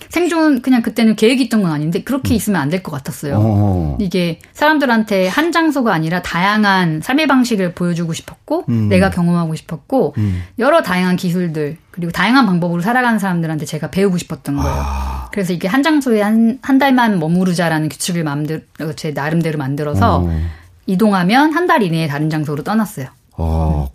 생존 0.10 0.62
그냥 0.62 0.84
그때는 0.84 1.16
계획이 1.16 1.44
있던 1.46 1.64
건 1.64 1.72
아닌데 1.72 2.04
그렇게 2.04 2.36
있으면 2.36 2.62
안 2.62 2.70
될 2.70 2.84
것 2.84 2.92
같았어요. 2.92 3.36
어. 3.40 3.98
이게 4.00 4.40
사람들한테 4.54 5.28
한 5.28 5.52
장소가 5.52 5.92
아니라 5.92 6.22
다양한 6.22 7.02
삶의 7.02 7.26
방식을 7.28 7.74
보여주고 7.74 8.14
싶었고 8.14 8.66
음. 8.70 8.90
내가 8.90 9.10
경험하고 9.10 9.56
싶었고 9.56 10.14
여러 10.60 10.84
다양한 10.84 11.16
기술들 11.16 11.78
그리고 11.90 12.12
다양한 12.12 12.46
방법으로 12.46 12.82
살아가는 12.84 13.18
사람들한테 13.18 13.66
제가 13.66 13.90
배우고 13.90 14.18
싶었던 14.20 14.56
거예요. 14.58 14.72
아. 14.76 15.13
그래서 15.34 15.52
이게 15.52 15.68
한 15.68 15.82
장소에 15.82 16.22
한, 16.22 16.60
한 16.62 16.78
달만 16.78 17.18
머무르자라는 17.18 17.90
규칙을 17.90 18.24
마음대로 18.24 18.62
제 18.96 19.10
나름대로 19.12 19.58
만들어서 19.58 20.20
어. 20.20 20.42
이동하면 20.86 21.54
한 21.56 21.66
달 21.66 21.82
이내에 21.82 22.08
다른 22.08 22.30
장소로 22.30 22.62
떠났어요. 22.62 23.08
아, 23.38 23.88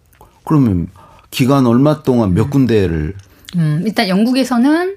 그러면 0.44 0.88
기간 1.30 1.64
얼마 1.66 2.02
동안 2.02 2.34
몇 2.34 2.50
군데를 2.50 3.14
음, 3.54 3.82
일단 3.86 4.08
영국에서는 4.08 4.96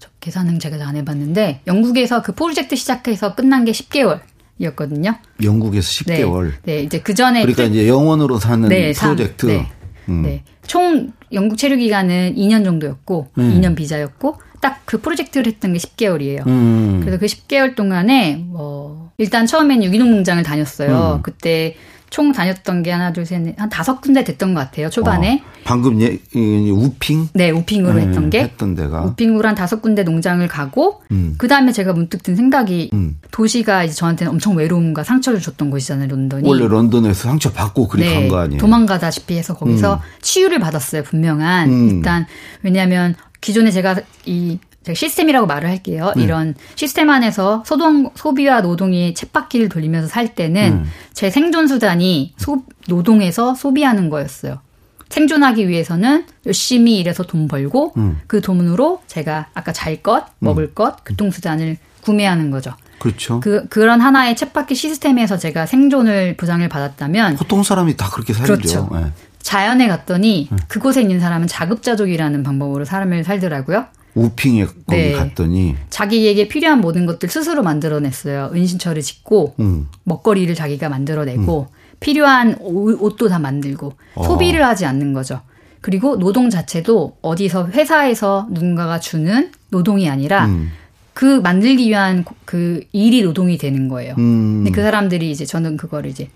저 0.00 0.08
계산은 0.18 0.58
제가 0.58 0.84
안 0.84 0.96
해봤는데 0.96 1.60
영국에서 1.68 2.22
그 2.22 2.32
프로젝트 2.34 2.74
시작해서 2.74 3.36
끝난 3.36 3.64
게 3.64 3.70
10개월 3.70 4.20
이었거든요. 4.58 5.14
영국에서 5.44 5.86
10개월. 6.04 6.54
네, 6.64 6.78
네, 6.78 6.82
이제 6.82 7.00
그 7.00 7.14
전에 7.14 7.42
그러니까 7.42 7.62
이제 7.64 7.86
영원으로 7.86 8.40
사는 8.40 8.68
네, 8.68 8.92
삼. 8.92 9.14
프로젝트. 9.14 9.46
네. 9.46 9.70
음. 10.08 10.22
네. 10.22 10.42
총 10.66 11.12
영국 11.32 11.56
체류 11.56 11.76
기간은 11.76 12.34
2년 12.36 12.64
정도였고 12.64 13.28
음. 13.38 13.60
2년 13.60 13.76
비자였고 13.76 14.36
딱 14.60 14.82
그 14.92 15.00
프로젝트를 15.00 15.46
했던 15.46 15.72
게 15.72 15.78
10개월이에요. 15.78 16.46
음. 16.46 17.00
그래서 17.00 17.18
그 17.18 17.24
10개월 17.24 17.74
동안에 17.74 18.36
뭐 18.36 19.10
일단 19.16 19.46
처음엔 19.46 19.82
유기농 19.82 20.10
농장을 20.10 20.42
다녔어요. 20.42 21.14
음. 21.16 21.22
그때 21.22 21.76
총 22.12 22.30
다녔던 22.30 22.82
게 22.82 22.90
하나 22.90 23.10
둘 23.12 23.24
셋 23.24 23.40
넷한 23.40 23.70
다섯 23.70 24.00
군데 24.02 24.22
됐던 24.22 24.52
것 24.52 24.60
같아요. 24.60 24.90
초반에. 24.90 25.42
어, 25.42 25.50
방금 25.64 26.02
예, 26.02 26.18
이 26.34 26.70
우핑 26.70 27.28
네, 27.32 27.50
우핑으로 27.50 27.94
음, 27.94 27.98
했던 28.00 28.30
게 28.30 28.40
했던 28.42 28.74
데가 28.74 29.02
우핑으로 29.04 29.48
한 29.48 29.54
다섯 29.54 29.80
군데 29.80 30.02
농장을 30.02 30.46
가고 30.48 31.02
음. 31.10 31.36
그 31.38 31.48
다음에 31.48 31.72
제가 31.72 31.94
문득 31.94 32.22
든 32.22 32.36
생각이 32.36 32.90
음. 32.92 33.16
도시가 33.30 33.84
이제 33.84 33.94
저한테는 33.94 34.30
엄청 34.30 34.56
외로움과 34.56 35.04
상처를 35.04 35.40
줬던 35.40 35.70
곳이잖아요, 35.70 36.08
론던이. 36.08 36.46
원래 36.46 36.68
런던에서 36.68 37.28
상처 37.28 37.50
받고 37.50 37.88
그리 37.88 38.04
간거 38.04 38.36
아니에요? 38.36 38.50
네. 38.50 38.56
도망가다시피 38.58 39.38
해서 39.38 39.54
거기서 39.54 40.02
치유를 40.20 40.58
받았어요, 40.58 41.04
분명한. 41.04 41.70
음. 41.70 41.88
일단, 41.90 42.26
왜냐하면 42.62 43.14
기존에 43.40 43.70
제가 43.70 43.96
이 44.26 44.58
제가 44.84 44.94
시스템이라고 44.94 45.46
말을 45.46 45.68
할게요. 45.68 46.12
네. 46.16 46.24
이런 46.24 46.54
시스템 46.74 47.10
안에서 47.10 47.62
소동, 47.66 48.10
소비와 48.14 48.62
노동이 48.62 49.14
쳇바퀴를 49.14 49.68
돌리면서 49.68 50.08
살 50.08 50.34
때는 50.34 50.72
음. 50.72 50.90
제 51.12 51.30
생존 51.30 51.68
수단이 51.68 52.34
소, 52.36 52.62
노동에서 52.88 53.54
소비하는 53.54 54.10
거였어요. 54.10 54.60
생존하기 55.08 55.68
위해서는 55.68 56.24
열심히 56.46 56.98
일해서 56.98 57.22
돈 57.22 57.46
벌고 57.46 57.92
음. 57.96 58.20
그 58.26 58.40
돈으로 58.40 59.02
제가 59.06 59.48
아까 59.54 59.72
잘 59.72 60.02
것, 60.02 60.24
먹을 60.38 60.74
것, 60.74 61.04
교통수단을 61.04 61.76
구매하는 62.00 62.50
거죠. 62.50 62.72
그렇죠. 62.98 63.40
그, 63.40 63.66
그런 63.68 64.00
하나의 64.00 64.36
쳇바퀴 64.36 64.74
시스템에서 64.74 65.36
제가 65.36 65.66
생존을 65.66 66.36
보장을 66.36 66.66
받았다면 66.68 67.36
보통 67.36 67.62
사람이 67.62 67.96
다 67.96 68.08
그렇게 68.10 68.32
살죠. 68.32 68.56
그렇죠. 68.56 68.88
예. 68.94 69.12
자연에 69.42 69.88
갔더니 69.88 70.48
그곳에 70.68 71.02
있는 71.02 71.20
사람은 71.20 71.48
자급자족이라는 71.48 72.42
방법으로 72.42 72.84
삶을 72.84 73.24
살더라고요. 73.24 73.86
우핑에 74.14 74.66
거기 74.66 74.74
네. 74.88 75.12
갔더니 75.12 75.74
자기에게 75.90 76.48
필요한 76.48 76.80
모든 76.80 77.06
것들 77.06 77.28
스스로 77.28 77.62
만들어냈어요. 77.62 78.50
은신처를 78.54 79.00
짓고 79.02 79.54
음. 79.60 79.88
먹거리를 80.04 80.54
자기가 80.54 80.88
만들어내고 80.88 81.68
필요한 82.00 82.56
옷- 82.60 83.00
옷도 83.00 83.28
다 83.28 83.38
만들고 83.38 83.94
어. 84.16 84.24
소비를 84.24 84.64
하지 84.64 84.84
않는 84.86 85.12
거죠. 85.12 85.40
그리고 85.80 86.16
노동 86.18 86.50
자체도 86.50 87.16
어디서 87.22 87.68
회사에서 87.68 88.46
누군가가 88.50 89.00
주는 89.00 89.50
노동이 89.70 90.08
아니라 90.08 90.46
음. 90.46 90.70
그 91.14 91.40
만들기 91.40 91.88
위한 91.88 92.24
그 92.44 92.84
일이 92.92 93.22
노동이 93.22 93.58
되는 93.58 93.88
거예요. 93.88 94.14
음. 94.18 94.62
근데 94.64 94.70
그 94.70 94.82
사람들이 94.82 95.30
이제 95.30 95.44
저는 95.44 95.76
그거를 95.76 96.10
이제 96.10 96.28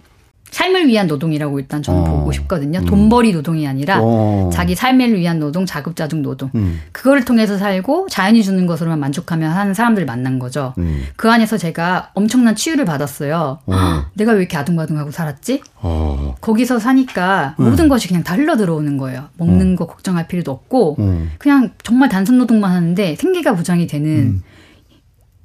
삶을 0.50 0.86
위한 0.88 1.06
노동이라고 1.06 1.58
일단 1.58 1.82
저는 1.82 2.00
어. 2.00 2.04
보고 2.04 2.32
싶거든요. 2.32 2.80
돈벌이 2.84 3.32
노동이 3.32 3.66
아니라 3.66 3.98
어. 4.00 4.50
자기 4.52 4.74
삶을 4.74 5.18
위한 5.18 5.38
노동, 5.38 5.66
자급자족 5.66 6.20
노동. 6.20 6.50
음. 6.54 6.80
그거를 6.92 7.24
통해서 7.24 7.58
살고 7.58 8.08
자연이 8.10 8.42
주는 8.42 8.66
것으로만 8.66 8.98
만족하며 8.98 9.48
하는 9.48 9.74
사람들을 9.74 10.06
만난 10.06 10.38
거죠. 10.38 10.72
음. 10.78 11.04
그 11.16 11.30
안에서 11.30 11.58
제가 11.58 12.10
엄청난 12.14 12.54
치유를 12.54 12.84
받았어요. 12.84 13.58
어. 13.66 14.04
내가 14.14 14.32
왜 14.32 14.38
이렇게 14.38 14.56
아둥바둥하고 14.56 15.10
살았지? 15.10 15.62
어. 15.82 16.34
거기서 16.40 16.78
사니까 16.78 17.54
음. 17.58 17.70
모든 17.70 17.88
것이 17.88 18.08
그냥 18.08 18.22
다 18.22 18.34
흘러 18.34 18.56
들어오는 18.56 18.96
거예요. 18.96 19.28
먹는 19.36 19.76
거 19.76 19.86
걱정할 19.86 20.26
필요도 20.28 20.50
없고 20.50 20.96
음. 21.00 21.30
그냥 21.38 21.70
정말 21.82 22.08
단순 22.08 22.38
노동만 22.38 22.72
하는데 22.72 23.16
생계가 23.16 23.54
보장이 23.54 23.86
되는 23.86 24.08
음. 24.08 24.42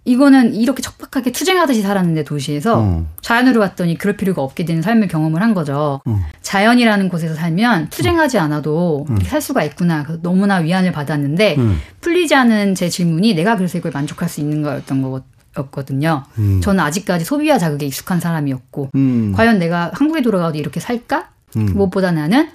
이거는 0.04 0.56
이렇게 0.56 0.82
척박하게 0.82 1.32
투쟁하듯이 1.32 1.82
살았는데 1.82 2.24
도시에서 2.24 2.80
어. 2.80 3.06
자연으로 3.22 3.60
왔더니 3.60 3.98
그럴 3.98 4.18
필요가 4.18 4.42
없게 4.42 4.66
되는 4.66 4.82
삶을 4.82 5.08
경험을 5.08 5.42
한 5.42 5.54
거죠. 5.54 6.02
음. 6.08 6.22
자연이라는 6.42 7.10
곳에서 7.10 7.36
살면 7.36 7.90
투쟁하지 7.90 8.40
않아도 8.40 9.06
이렇게 9.10 9.28
살 9.28 9.42
수가 9.42 9.64
있구나. 9.64 10.06
너무나 10.22 10.58
위안을 10.58 10.92
받았는데 10.92 11.56
음. 11.60 11.80
풀리지 12.02 12.34
않은 12.34 12.74
제 12.74 12.90
질문이 12.90 13.36
내가 13.36 13.58
그래서 13.58 13.78
이걸 13.78 13.92
만족할 13.92 14.28
수 14.28 14.40
있는 14.42 14.64
거였던 14.64 15.02
거 15.04 15.22
였거든요. 15.58 16.24
저는 16.64 16.80
아직까지 16.80 17.26
소비와 17.26 17.58
자극에 17.58 17.86
익숙한 17.86 18.20
사람이었고 18.20 18.92
음. 18.96 19.34
과연 19.36 19.60
내가 19.60 19.92
한국에 19.94 20.22
돌아가도 20.22 20.58
이렇게 20.58 20.80
살까? 20.80 21.30
음. 21.58 21.74
무엇보다 21.74 22.12
나는 22.12 22.50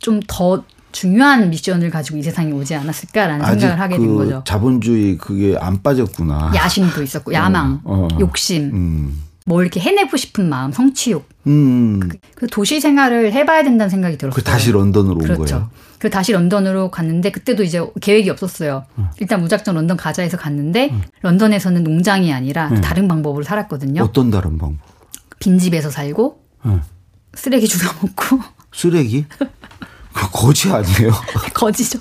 좀더 0.00 0.64
중요한 0.92 1.50
미션을 1.50 1.90
가지고 1.90 2.18
이 2.18 2.22
세상에 2.22 2.52
오지 2.52 2.74
않았을까라는 2.74 3.44
생각을 3.46 3.80
하게 3.80 3.96
그된 3.96 4.14
거죠. 4.16 4.42
자본주의 4.46 5.16
그게 5.18 5.56
안 5.58 5.82
빠졌구나. 5.82 6.52
야심도 6.54 7.02
있었고 7.02 7.32
야망, 7.32 7.80
어. 7.84 8.08
욕심, 8.18 8.70
음. 8.72 9.22
뭐 9.46 9.62
이렇게 9.62 9.80
해내고 9.80 10.16
싶은 10.16 10.48
마음, 10.48 10.72
성취욕. 10.72 11.28
음. 11.46 12.00
그 12.34 12.46
도시 12.46 12.80
생활을 12.80 13.32
해봐야 13.32 13.62
된다는 13.62 13.88
생각이 13.88 14.18
들었어요. 14.18 14.36
그 14.36 14.42
다시 14.42 14.72
런던으로 14.72 15.14
온 15.16 15.22
그렇죠. 15.22 15.44
거예요. 15.44 15.70
그 15.98 16.08
다시 16.08 16.32
런던으로 16.32 16.90
갔는데 16.90 17.30
그때도 17.30 17.62
이제 17.62 17.84
계획이 18.00 18.30
없었어요. 18.30 18.84
일단 19.20 19.40
무작정 19.42 19.74
런던 19.74 19.96
가자 19.96 20.22
해서 20.22 20.36
갔는데 20.38 20.94
런던에서는 21.20 21.84
농장이 21.84 22.32
아니라 22.32 22.70
다른 22.80 23.06
방법으로 23.06 23.44
살았거든요. 23.44 24.02
어떤 24.02 24.30
다른 24.30 24.56
방법? 24.56 24.78
빈집에서 25.40 25.90
살고 25.90 26.42
응. 26.66 26.82
쓰레기 27.34 27.68
주워 27.68 27.92
먹고 28.02 28.40
쓰레기? 28.72 29.26
그 30.12 30.30
거지 30.30 30.70
아니에요? 30.70 31.12
거지죠. 31.54 31.98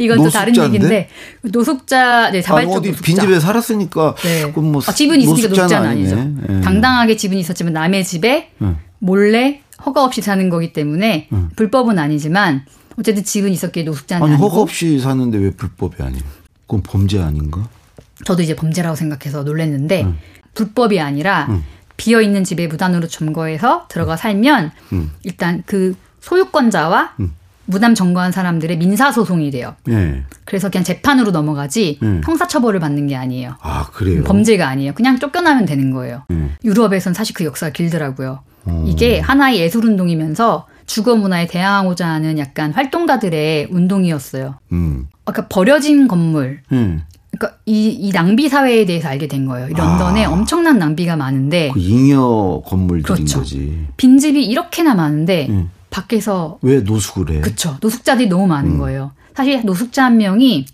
이건 0.00 0.18
또 0.18 0.30
다른 0.30 0.52
노숙자인데? 0.52 0.74
얘기인데 0.76 1.08
노숙자 1.42 2.30
네 2.30 2.42
자발적 2.42 2.72
어디 2.72 2.88
노숙자. 2.88 3.04
빈집에 3.06 3.40
살았으니까 3.40 4.14
네. 4.22 4.46
뭐 4.46 4.82
아, 4.84 4.92
집은 4.92 5.20
있으니까 5.20 5.48
노숙자는 5.48 5.88
아니죠. 5.88 6.16
아니네. 6.16 6.56
예. 6.56 6.60
당당하게 6.60 7.16
집은 7.16 7.36
있었지만 7.38 7.72
남의 7.72 8.04
집에 8.04 8.50
응. 8.62 8.78
몰래 8.98 9.62
허가 9.86 10.04
없이 10.04 10.20
사는 10.22 10.48
거기 10.50 10.72
때문에 10.72 11.28
불법은 11.56 11.98
아니지만 11.98 12.64
어쨌든 12.98 13.24
집은 13.24 13.50
있었기에 13.50 13.84
노숙자는 13.84 14.24
아니 14.24 14.34
아니고 14.34 14.48
허가 14.48 14.60
없이 14.62 14.98
사는데 14.98 15.38
왜 15.38 15.50
불법이 15.52 16.02
아니에요? 16.02 16.22
그건 16.62 16.82
범죄 16.82 17.20
아닌가? 17.20 17.68
저도 18.24 18.42
이제 18.42 18.54
범죄라고 18.54 18.96
생각해서 18.96 19.44
놀랬는데 19.44 20.06
불법이 20.54 21.00
아니라 21.00 21.48
비어 21.96 22.20
있는 22.20 22.44
집에 22.44 22.66
무단으로 22.66 23.06
점거해서 23.08 23.86
들어가 23.88 24.16
살면 24.16 24.72
음. 24.92 25.12
일단 25.22 25.62
그 25.64 25.94
소유권자와 26.20 27.14
무단 27.66 27.94
점거한 27.94 28.32
사람들의 28.32 28.78
민사 28.78 29.12
소송이 29.12 29.50
돼요. 29.50 29.76
예. 29.88 30.24
그래서 30.44 30.70
그냥 30.70 30.82
재판으로 30.84 31.30
넘어가지 31.30 31.98
음. 32.02 32.20
형사 32.24 32.48
처벌을 32.48 32.80
받는 32.80 33.06
게 33.06 33.16
아니에요. 33.16 33.54
아 33.60 33.86
그래요. 33.92 34.24
범죄가 34.24 34.66
아니에요. 34.68 34.92
그냥 34.94 35.18
쫓겨나면 35.18 35.66
되는 35.66 35.92
거예요. 35.92 36.24
음. 36.30 36.54
유럽에선 36.64 37.14
사실 37.14 37.34
그 37.34 37.44
역사가 37.44 37.72
길더라고요. 37.72 38.40
어. 38.64 38.84
이게 38.88 39.20
하나의 39.20 39.60
예술 39.60 39.84
운동이면서 39.84 40.66
주거 40.86 41.14
문화에 41.14 41.46
대항하고자 41.46 42.08
하는 42.08 42.38
약간 42.38 42.72
활동가들의 42.72 43.68
운동이었어요. 43.70 44.56
음. 44.72 45.06
아까 45.24 45.46
버려진 45.46 46.08
건물, 46.08 46.60
예. 46.72 46.98
그러니까 47.30 47.58
이, 47.64 47.90
이 47.90 48.10
낭비 48.10 48.48
사회에 48.48 48.84
대해서 48.86 49.08
알게 49.08 49.28
된 49.28 49.46
거예요. 49.46 49.68
이 49.68 49.72
런던에 49.72 50.24
엄청난 50.24 50.78
낭비가 50.78 51.14
많은데 51.14 51.70
그 51.72 51.78
잉여 51.78 52.62
건물들인 52.66 53.14
그렇죠. 53.14 53.38
거지. 53.38 53.86
빈집이 53.96 54.44
이렇게나 54.44 54.94
많은데 54.94 55.46
음. 55.48 55.70
밖에서 55.90 56.58
왜 56.62 56.80
노숙을 56.80 57.36
해? 57.36 57.40
그쵸 57.40 57.76
노숙자들이 57.80 58.28
너무 58.28 58.44
음. 58.44 58.48
많은 58.48 58.78
거예요. 58.78 59.12
사실 59.34 59.62
노숙자 59.64 60.04
한 60.04 60.16
명이 60.16 60.66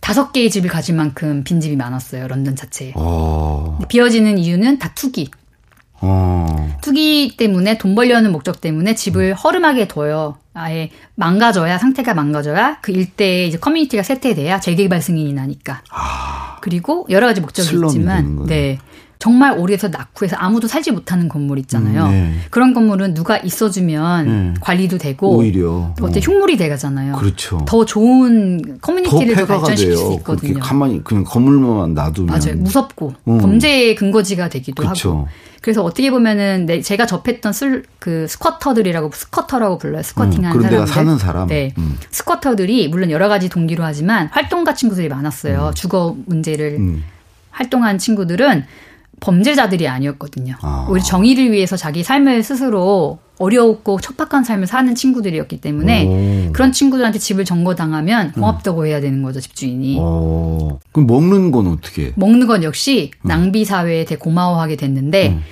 다섯 0.00 0.32
개의 0.32 0.50
집을 0.50 0.70
가질 0.70 0.94
만큼 0.94 1.44
빈집이 1.44 1.76
많았어요. 1.76 2.28
런던 2.28 2.56
자체에. 2.56 2.92
어. 2.94 3.78
비어지는 3.88 4.38
이유는 4.38 4.78
다 4.78 4.92
투기. 4.94 5.30
어. 6.00 6.78
투기 6.80 7.34
때문에 7.36 7.76
돈 7.78 7.94
벌려는 7.94 8.32
목적 8.32 8.60
때문에 8.60 8.92
음. 8.92 8.96
집을 8.96 9.34
허름하게 9.34 9.88
둬요. 9.88 10.36
아예 10.54 10.90
망가져야 11.14 11.78
상태가 11.78 12.14
망가져야 12.14 12.78
그 12.80 12.90
일대에 12.92 13.46
이제 13.46 13.58
커뮤니티가 13.58 14.02
쇠퇴돼야 14.02 14.60
재개발 14.60 15.02
승인이 15.02 15.32
나니까. 15.32 15.82
그리고 16.60 17.06
여러 17.10 17.26
가지 17.26 17.40
목적이 17.40 17.68
아. 17.68 17.86
있지만 17.86 18.36
거네. 18.36 18.78
네. 19.18 19.24
정말 19.28 19.58
오래서 19.58 19.88
낙후해서 19.88 20.36
아무도 20.36 20.68
살지 20.68 20.92
못하는 20.92 21.28
건물 21.28 21.58
있잖아요. 21.58 22.06
음, 22.06 22.10
네. 22.10 22.34
그런 22.50 22.72
건물은 22.72 23.14
누가 23.14 23.36
있어주면 23.36 24.26
네. 24.26 24.54
관리도 24.60 24.98
되고 24.98 25.36
오히려. 25.36 25.92
또 25.98 26.06
어때 26.06 26.18
어. 26.18 26.22
흉물이 26.22 26.56
돼가잖아요. 26.56 27.16
그렇죠. 27.16 27.64
더 27.66 27.84
좋은 27.84 28.62
더 28.62 28.76
커뮤니티를 28.80 29.34
더, 29.34 29.40
폐가가 29.42 29.60
발전시킬 29.60 29.96
수 29.96 30.02
돼요. 30.02 30.12
있거든요. 30.18 30.52
그렇게 30.52 30.60
가만히 30.60 31.02
그냥 31.04 31.24
건물만 31.24 31.94
놔두면. 31.94 32.26
맞아요. 32.38 32.56
무섭고 32.58 33.14
음. 33.26 33.38
범죄의 33.38 33.96
근거지가 33.96 34.48
되기도 34.48 34.86
그쵸. 34.86 35.10
하고. 35.10 35.28
그래서 35.60 35.82
어떻게 35.82 36.10
보면은 36.12 36.66
내, 36.66 36.80
제가 36.80 37.06
접했던 37.06 37.52
술, 37.52 37.82
그 37.98 38.26
squatter들이라고 38.28 39.10
squatter라고 39.12 39.78
불러요. 39.78 40.02
squatting하는 40.04 40.56
음, 40.56 40.62
사람들. 40.62 40.86
사는 40.86 41.18
사람. 41.18 41.48
네. 41.48 41.74
음. 41.78 41.98
squatter들이 42.12 42.86
물론 42.88 43.10
여러 43.10 43.28
가지 43.28 43.48
동기로 43.48 43.82
하지만 43.82 44.28
활동가 44.30 44.74
친구들이 44.74 45.08
많았어요. 45.08 45.72
주거 45.74 46.16
문제를 46.26 46.76
음. 46.78 47.04
활동한 47.50 47.98
친구들은 47.98 48.64
범죄자들이 49.20 49.88
아니었거든요. 49.88 50.54
아. 50.62 50.86
오히려 50.88 51.04
정의를 51.04 51.52
위해서 51.52 51.76
자기 51.76 52.02
삶을 52.02 52.42
스스로 52.42 53.18
어려웠고 53.38 54.00
척박한 54.00 54.44
삶을 54.44 54.66
사는 54.66 54.92
친구들이었기 54.94 55.60
때문에 55.60 56.48
오. 56.48 56.52
그런 56.52 56.72
친구들한테 56.72 57.18
집을 57.18 57.44
점거당하면 57.44 58.32
고맙다고 58.32 58.86
해야 58.86 59.00
되는 59.00 59.22
거죠, 59.22 59.40
집주인이. 59.40 59.96
어. 60.00 60.78
그럼 60.92 61.06
먹는 61.06 61.50
건 61.52 61.68
어떻게? 61.68 62.06
해? 62.06 62.12
먹는 62.16 62.46
건 62.46 62.64
역시 62.64 63.12
낭비 63.22 63.64
사회에 63.64 64.04
되게 64.04 64.18
고마워하게 64.18 64.76
됐는데 64.76 65.28
음. 65.28 65.42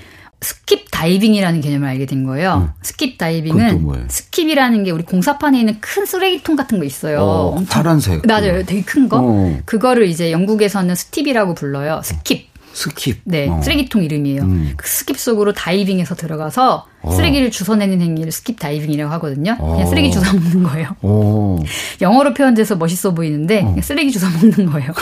skip 0.41 0.91
diving이라는 0.91 1.61
개념을 1.61 1.89
알게 1.89 2.07
된 2.07 2.25
거예요. 2.25 2.73
skip 2.83 3.07
음. 3.07 3.11
또 3.13 3.17
diving은? 3.19 4.09
skip이라는 4.09 4.85
게 4.85 4.91
우리 4.91 5.03
공사판에 5.03 5.59
있는 5.59 5.81
큰 5.81 6.05
쓰레기통 6.05 6.57
같은 6.57 6.79
거 6.79 6.85
있어요. 6.85 7.21
어, 7.21 7.65
파란색. 7.69 8.27
맞아요. 8.27 8.65
되게 8.65 8.83
큰 8.83 9.09
거. 9.09 9.21
어. 9.23 9.59
그거를 9.65 10.07
이제 10.07 10.33
영국에서는 10.33 10.95
skip이라고 10.95 11.55
불러요. 11.55 12.01
skip. 12.05 12.56
skip. 12.77 13.17
네, 13.25 13.49
어. 13.49 13.61
쓰레기통 13.63 14.05
이름이에요. 14.05 14.43
음. 14.43 14.75
그 14.77 14.87
skip 14.87 15.17
속으로 15.17 15.55
다이빙해서 15.55 16.15
들어가서 16.15 16.87
어. 17.01 17.11
쓰레기를 17.11 17.51
주워내는 17.51 18.03
행위를 18.03 18.31
skip 18.31 18.59
diving이라고 18.59 19.11
하거든요. 19.15 19.57
그냥 19.57 19.81
어. 19.81 19.87
쓰레기 19.87 20.13
주워 20.13 20.25
먹는 20.25 20.63
거예요. 20.63 20.97
어. 21.01 21.59
영어로 22.03 22.35
표현돼서 22.35 22.77
멋있어 22.77 23.15
보이는데 23.15 23.63
그냥 23.63 23.81
쓰레기 23.81 24.13
주워 24.13 24.31
먹는 24.31 24.67
거예요. 24.67 24.93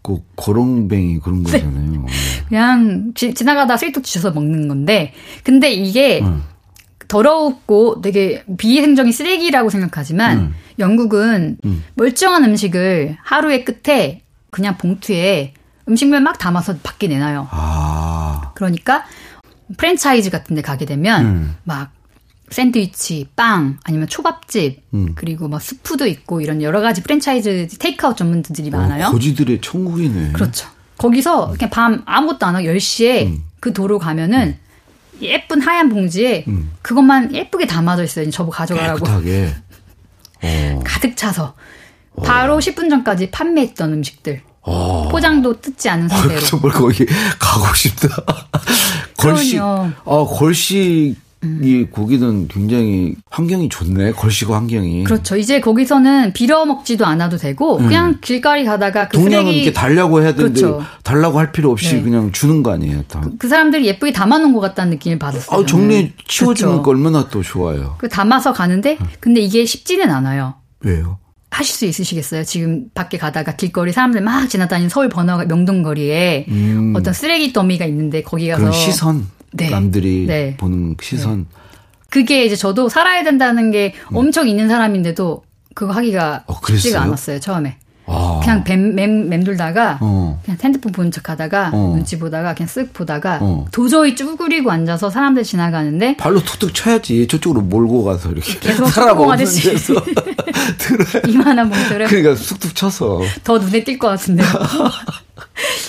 그 0.00 0.20
거렁뱅이 0.36 1.18
그런 1.18 1.42
네. 1.42 1.52
거잖아요. 1.52 2.06
그냥 2.48 3.12
지, 3.14 3.34
지나가다 3.34 3.76
쓰레기통 3.76 4.04
주워서 4.04 4.30
먹는 4.30 4.68
건데 4.68 5.12
근데 5.42 5.70
이게 5.70 6.20
음. 6.20 6.44
더러웠고 7.08 8.00
되게 8.00 8.44
비위생적인 8.56 9.12
쓰레기라고 9.12 9.70
생각하지만 9.70 10.38
음. 10.38 10.54
영국은 10.78 11.58
음. 11.64 11.84
멀쩡한 11.94 12.44
음식을 12.44 13.16
하루의 13.22 13.64
끝에 13.64 14.22
그냥 14.50 14.78
봉투에 14.78 15.52
음식물 15.88 16.20
막 16.20 16.38
담아서 16.38 16.76
밖에 16.82 17.08
내놔요. 17.08 17.48
아. 17.50 18.52
그러니까 18.54 19.04
프랜차이즈 19.76 20.30
같은 20.30 20.54
데 20.56 20.62
가게 20.62 20.84
되면 20.84 21.26
음. 21.26 21.56
막 21.64 21.90
샌드위치, 22.50 23.28
빵, 23.36 23.78
아니면 23.84 24.08
초밥집, 24.08 24.82
음. 24.94 25.12
그리고 25.14 25.48
막 25.48 25.60
수프도 25.60 26.06
있고 26.06 26.40
이런 26.40 26.62
여러 26.62 26.80
가지 26.80 27.02
프랜차이즈 27.02 27.68
테이크아웃 27.78 28.16
전문들이 28.16 28.70
많아요. 28.70 29.06
어, 29.06 29.10
거지들의 29.10 29.60
천국이네. 29.60 30.32
그렇죠. 30.32 30.68
거기서 30.96 31.52
그냥 31.52 31.70
밤 31.70 32.02
아무것도 32.06 32.46
안 32.46 32.56
하고 32.56 32.66
10시에 32.66 33.26
음. 33.26 33.44
그 33.60 33.72
도로 33.72 33.98
가면은 33.98 34.56
예쁜 35.20 35.60
하얀 35.60 35.88
봉지에 35.88 36.44
음. 36.48 36.70
그것만 36.82 37.34
예쁘게 37.34 37.66
담아져 37.66 38.04
있어요. 38.04 38.30
저보 38.30 38.50
가져가라고. 38.50 39.00
깨끗하게. 39.00 39.54
어. 40.42 40.80
가득 40.84 41.16
차서. 41.16 41.54
바로 42.24 42.58
10분 42.58 42.90
전까지 42.90 43.30
판매했던 43.30 43.92
음식들. 43.92 44.42
어. 44.68 45.08
포장도 45.10 45.60
뜯지 45.60 45.88
않은 45.88 46.08
상태로. 46.08 46.40
정말 46.42 46.72
거기 46.72 47.06
가고 47.38 47.74
싶다. 47.74 48.08
걸식. 49.16 49.58
아, 49.60 49.92
걸식이 50.04 51.16
거기는 51.92 52.48
굉장히 52.48 53.14
환경이 53.30 53.68
좋네. 53.68 54.12
걸식 54.12 54.50
환경이. 54.50 55.04
그렇죠. 55.04 55.36
이제 55.36 55.60
거기서는 55.60 56.32
빌어 56.32 56.64
먹지도 56.66 57.06
않아도 57.06 57.36
되고 57.36 57.78
그냥 57.78 58.18
길거리 58.20 58.64
가다가 58.64 59.08
그 59.08 59.16
음. 59.18 59.24
동양은 59.24 59.44
쓰레기 59.46 59.62
이렇게 59.62 59.72
달라고 59.72 60.22
해야 60.22 60.34
되는데 60.34 60.60
그렇죠. 60.60 60.84
달라고 61.02 61.38
할 61.38 61.52
필요 61.52 61.70
없이 61.70 61.94
네. 61.96 62.02
그냥 62.02 62.32
주는 62.32 62.62
거 62.62 62.72
아니에요. 62.72 63.02
다. 63.08 63.22
그 63.38 63.48
사람들이 63.48 63.86
예쁘게 63.86 64.12
담아놓은 64.12 64.52
것 64.52 64.60
같다는 64.60 64.90
느낌을 64.90 65.18
받았어요. 65.18 65.60
아, 65.60 65.66
정리 65.66 65.94
저는. 65.94 66.12
치워지는 66.26 66.70
그렇죠. 66.72 66.82
거 66.82 66.90
얼마나 66.90 67.28
또 67.28 67.42
좋아요. 67.42 67.94
그 67.98 68.08
담아서 68.08 68.52
가는데 68.52 68.98
근데 69.20 69.40
이게 69.40 69.64
쉽지는 69.64 70.10
않아요. 70.10 70.54
왜요? 70.80 71.18
하실 71.50 71.74
수 71.74 71.86
있으시겠어요? 71.86 72.44
지금 72.44 72.90
밖에 72.94 73.18
가다가 73.18 73.56
길거리 73.56 73.92
사람들 73.92 74.20
막 74.20 74.48
지나다니는 74.48 74.90
서울 74.90 75.08
번화가 75.08 75.46
명동거리에 75.46 76.46
어떤 76.94 77.14
쓰레기 77.14 77.52
더미가 77.52 77.84
있는데 77.86 78.22
거기 78.22 78.48
가서 78.48 78.66
음. 78.66 78.72
시선. 78.72 79.26
네. 79.52 79.70
남들이 79.70 80.26
네. 80.26 80.56
보는 80.58 80.96
시선. 81.00 81.46
그게 82.10 82.44
이제 82.44 82.54
저도 82.56 82.88
살아야 82.88 83.24
된다는 83.24 83.70
게 83.70 83.94
엄청 84.12 84.48
있는 84.48 84.68
사람인데도 84.68 85.42
그거 85.74 85.92
하기가 85.92 86.44
어? 86.46 86.54
쉽지가 86.66 87.02
않았어요 87.02 87.40
처음에. 87.40 87.78
아. 88.08 88.40
그냥 88.42 88.64
맴, 88.64 88.94
맴, 88.94 89.28
맴돌다가 89.28 89.98
어. 90.00 90.40
그냥 90.44 90.58
핸드폰 90.62 90.92
보는 90.92 91.10
척 91.10 91.28
하다가 91.28 91.70
어. 91.72 91.92
눈치 91.94 92.18
보다가 92.18 92.54
그냥 92.54 92.68
쓱 92.68 92.92
보다가 92.92 93.38
어. 93.42 93.66
도저히 93.70 94.14
쭈그리고 94.16 94.70
앉아서 94.70 95.10
사람들 95.10 95.44
지나가는데 95.44 96.16
발로 96.16 96.40
툭툭 96.42 96.74
쳐야지. 96.74 97.26
저쪽으로 97.28 97.62
몰고 97.62 98.04
가서 98.04 98.30
이렇게. 98.30 98.58
계속 98.58 98.86
사람 98.88 99.18
없는. 99.18 99.44
데서 99.44 99.94
이만한 101.28 101.68
봉투를 101.70 102.06
그러니까 102.06 102.34
쑥툭 102.34 102.74
쳐서. 102.74 103.20
더 103.44 103.58
눈에 103.58 103.84
띌 103.84 103.98
것 103.98 104.08
같은데요. 104.08 104.46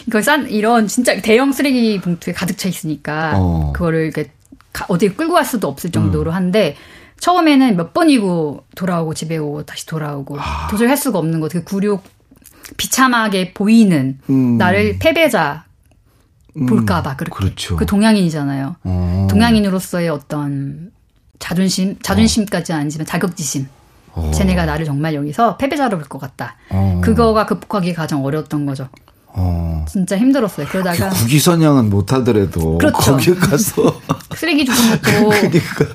그 0.09 0.21
싼 0.23 0.49
이런 0.49 0.87
진짜 0.87 1.19
대형 1.21 1.51
쓰레기 1.51 1.99
봉투에 2.01 2.33
가득 2.33 2.57
차 2.57 2.67
있으니까 2.69 3.33
어. 3.35 3.71
그거를 3.73 4.05
이렇게 4.05 4.31
가- 4.73 4.85
어디 4.89 5.09
끌고 5.09 5.33
갈 5.33 5.45
수도 5.45 5.67
없을 5.67 5.91
정도로 5.91 6.31
한데 6.31 6.75
처음에는 7.19 7.75
몇 7.77 7.93
번이고 7.93 8.65
돌아오고 8.75 9.13
집에 9.13 9.37
오고 9.37 9.63
다시 9.63 9.85
돌아오고 9.85 10.39
아. 10.39 10.67
도저히 10.69 10.87
할 10.87 10.97
수가 10.97 11.19
없는 11.19 11.39
거. 11.39 11.47
그 11.49 11.63
굴욕 11.63 12.03
비참하게 12.77 13.53
보이는 13.53 14.19
음. 14.29 14.57
나를 14.57 14.97
패배자 14.99 15.65
볼까봐 16.67 17.15
그렇게. 17.15 17.35
그렇죠. 17.35 17.75
그 17.77 17.85
동양인이잖아요. 17.85 18.75
어. 18.83 19.27
동양인으로서의 19.29 20.09
어떤 20.09 20.91
자존심, 21.39 21.97
자존심까지는 22.01 22.81
아니지만 22.81 23.05
자격지심. 23.05 23.67
어. 24.13 24.31
쟤네가 24.33 24.65
나를 24.65 24.85
정말 24.85 25.13
여기서 25.13 25.57
패배자로 25.57 25.97
볼 25.97 26.07
것 26.09 26.19
같다. 26.19 26.57
어. 26.69 26.99
그거가 27.03 27.45
극복하기 27.45 27.93
가장 27.93 28.25
어려웠던 28.25 28.65
거죠. 28.65 28.89
어. 29.33 29.85
진짜 29.87 30.17
힘들었어요. 30.17 30.65
그러다가 30.67 31.09
국위선양은 31.09 31.89
못하더라도 31.89 32.77
그렇죠. 32.77 32.97
거기 32.97 33.35
가서 33.35 33.99
쓰레기 34.35 34.65
먹고 34.65 35.29
그러니까 35.29 35.85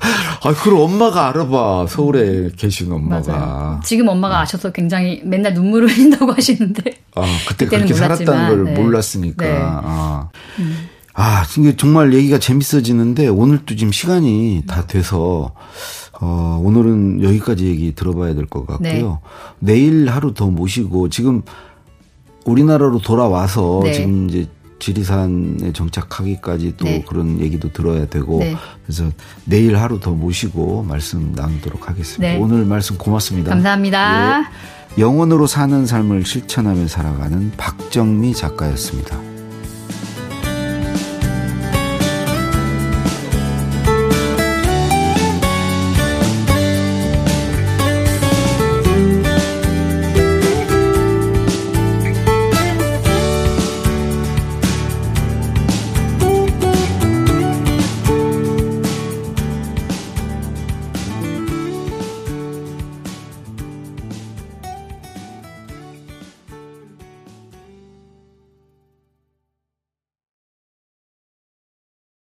아 0.43 0.53
그걸 0.53 0.75
엄마가 0.79 1.29
알아봐 1.29 1.87
서울에 1.87 2.49
계신 2.55 2.91
엄마가 2.91 3.31
맞아요. 3.37 3.79
지금 3.83 4.07
엄마가 4.07 4.39
아셔서 4.41 4.71
굉장히 4.71 5.21
맨날 5.23 5.53
눈물을 5.53 5.87
흘린다고 5.91 6.31
하시는데 6.33 6.81
아 7.15 7.21
그때 7.47 7.65
그때는 7.65 7.85
그렇게 7.87 7.93
살았다는 7.99 8.47
걸 8.47 8.57
몰랐지만, 8.57 8.73
네. 8.73 8.81
몰랐으니까 8.83 9.45
네. 9.45 9.59
아. 9.61 10.29
아 11.13 11.45
이게 11.57 11.75
정말 11.77 12.13
얘기가 12.13 12.39
재밌어지는데 12.39 13.27
오늘도 13.27 13.75
지금 13.75 13.91
시간이 13.91 14.63
다 14.67 14.85
돼서 14.87 15.53
어 16.19 16.61
오늘은 16.63 17.23
여기까지 17.23 17.65
얘기 17.65 17.93
들어봐야 17.95 18.33
될 18.33 18.47
것 18.47 18.65
같고요 18.65 19.19
내일 19.59 20.09
하루 20.09 20.33
더 20.33 20.47
모시고 20.47 21.09
지금 21.09 21.41
우리나라로 22.45 22.99
돌아와서 22.99 23.81
네. 23.83 23.93
지금 23.93 24.29
이제 24.29 24.47
지리산에 24.79 25.73
정착하기까지 25.73 26.75
또 26.77 26.85
네. 26.85 27.03
그런 27.07 27.39
얘기도 27.39 27.71
들어야 27.71 28.05
되고 28.05 28.39
네. 28.39 28.55
그래서 28.85 29.09
내일 29.45 29.77
하루 29.77 29.99
더 29.99 30.11
모시고 30.11 30.83
말씀 30.83 31.33
나누도록 31.35 31.89
하겠습니다. 31.89 32.33
네. 32.33 32.39
오늘 32.39 32.65
말씀 32.65 32.97
고맙습니다. 32.97 33.49
감사합니다. 33.49 34.41
예. 34.41 35.01
영혼으로 35.01 35.47
사는 35.47 35.85
삶을 35.85 36.25
실천하며 36.25 36.87
살아가는 36.87 37.51
박정미 37.57 38.33
작가였습니다. 38.33 39.34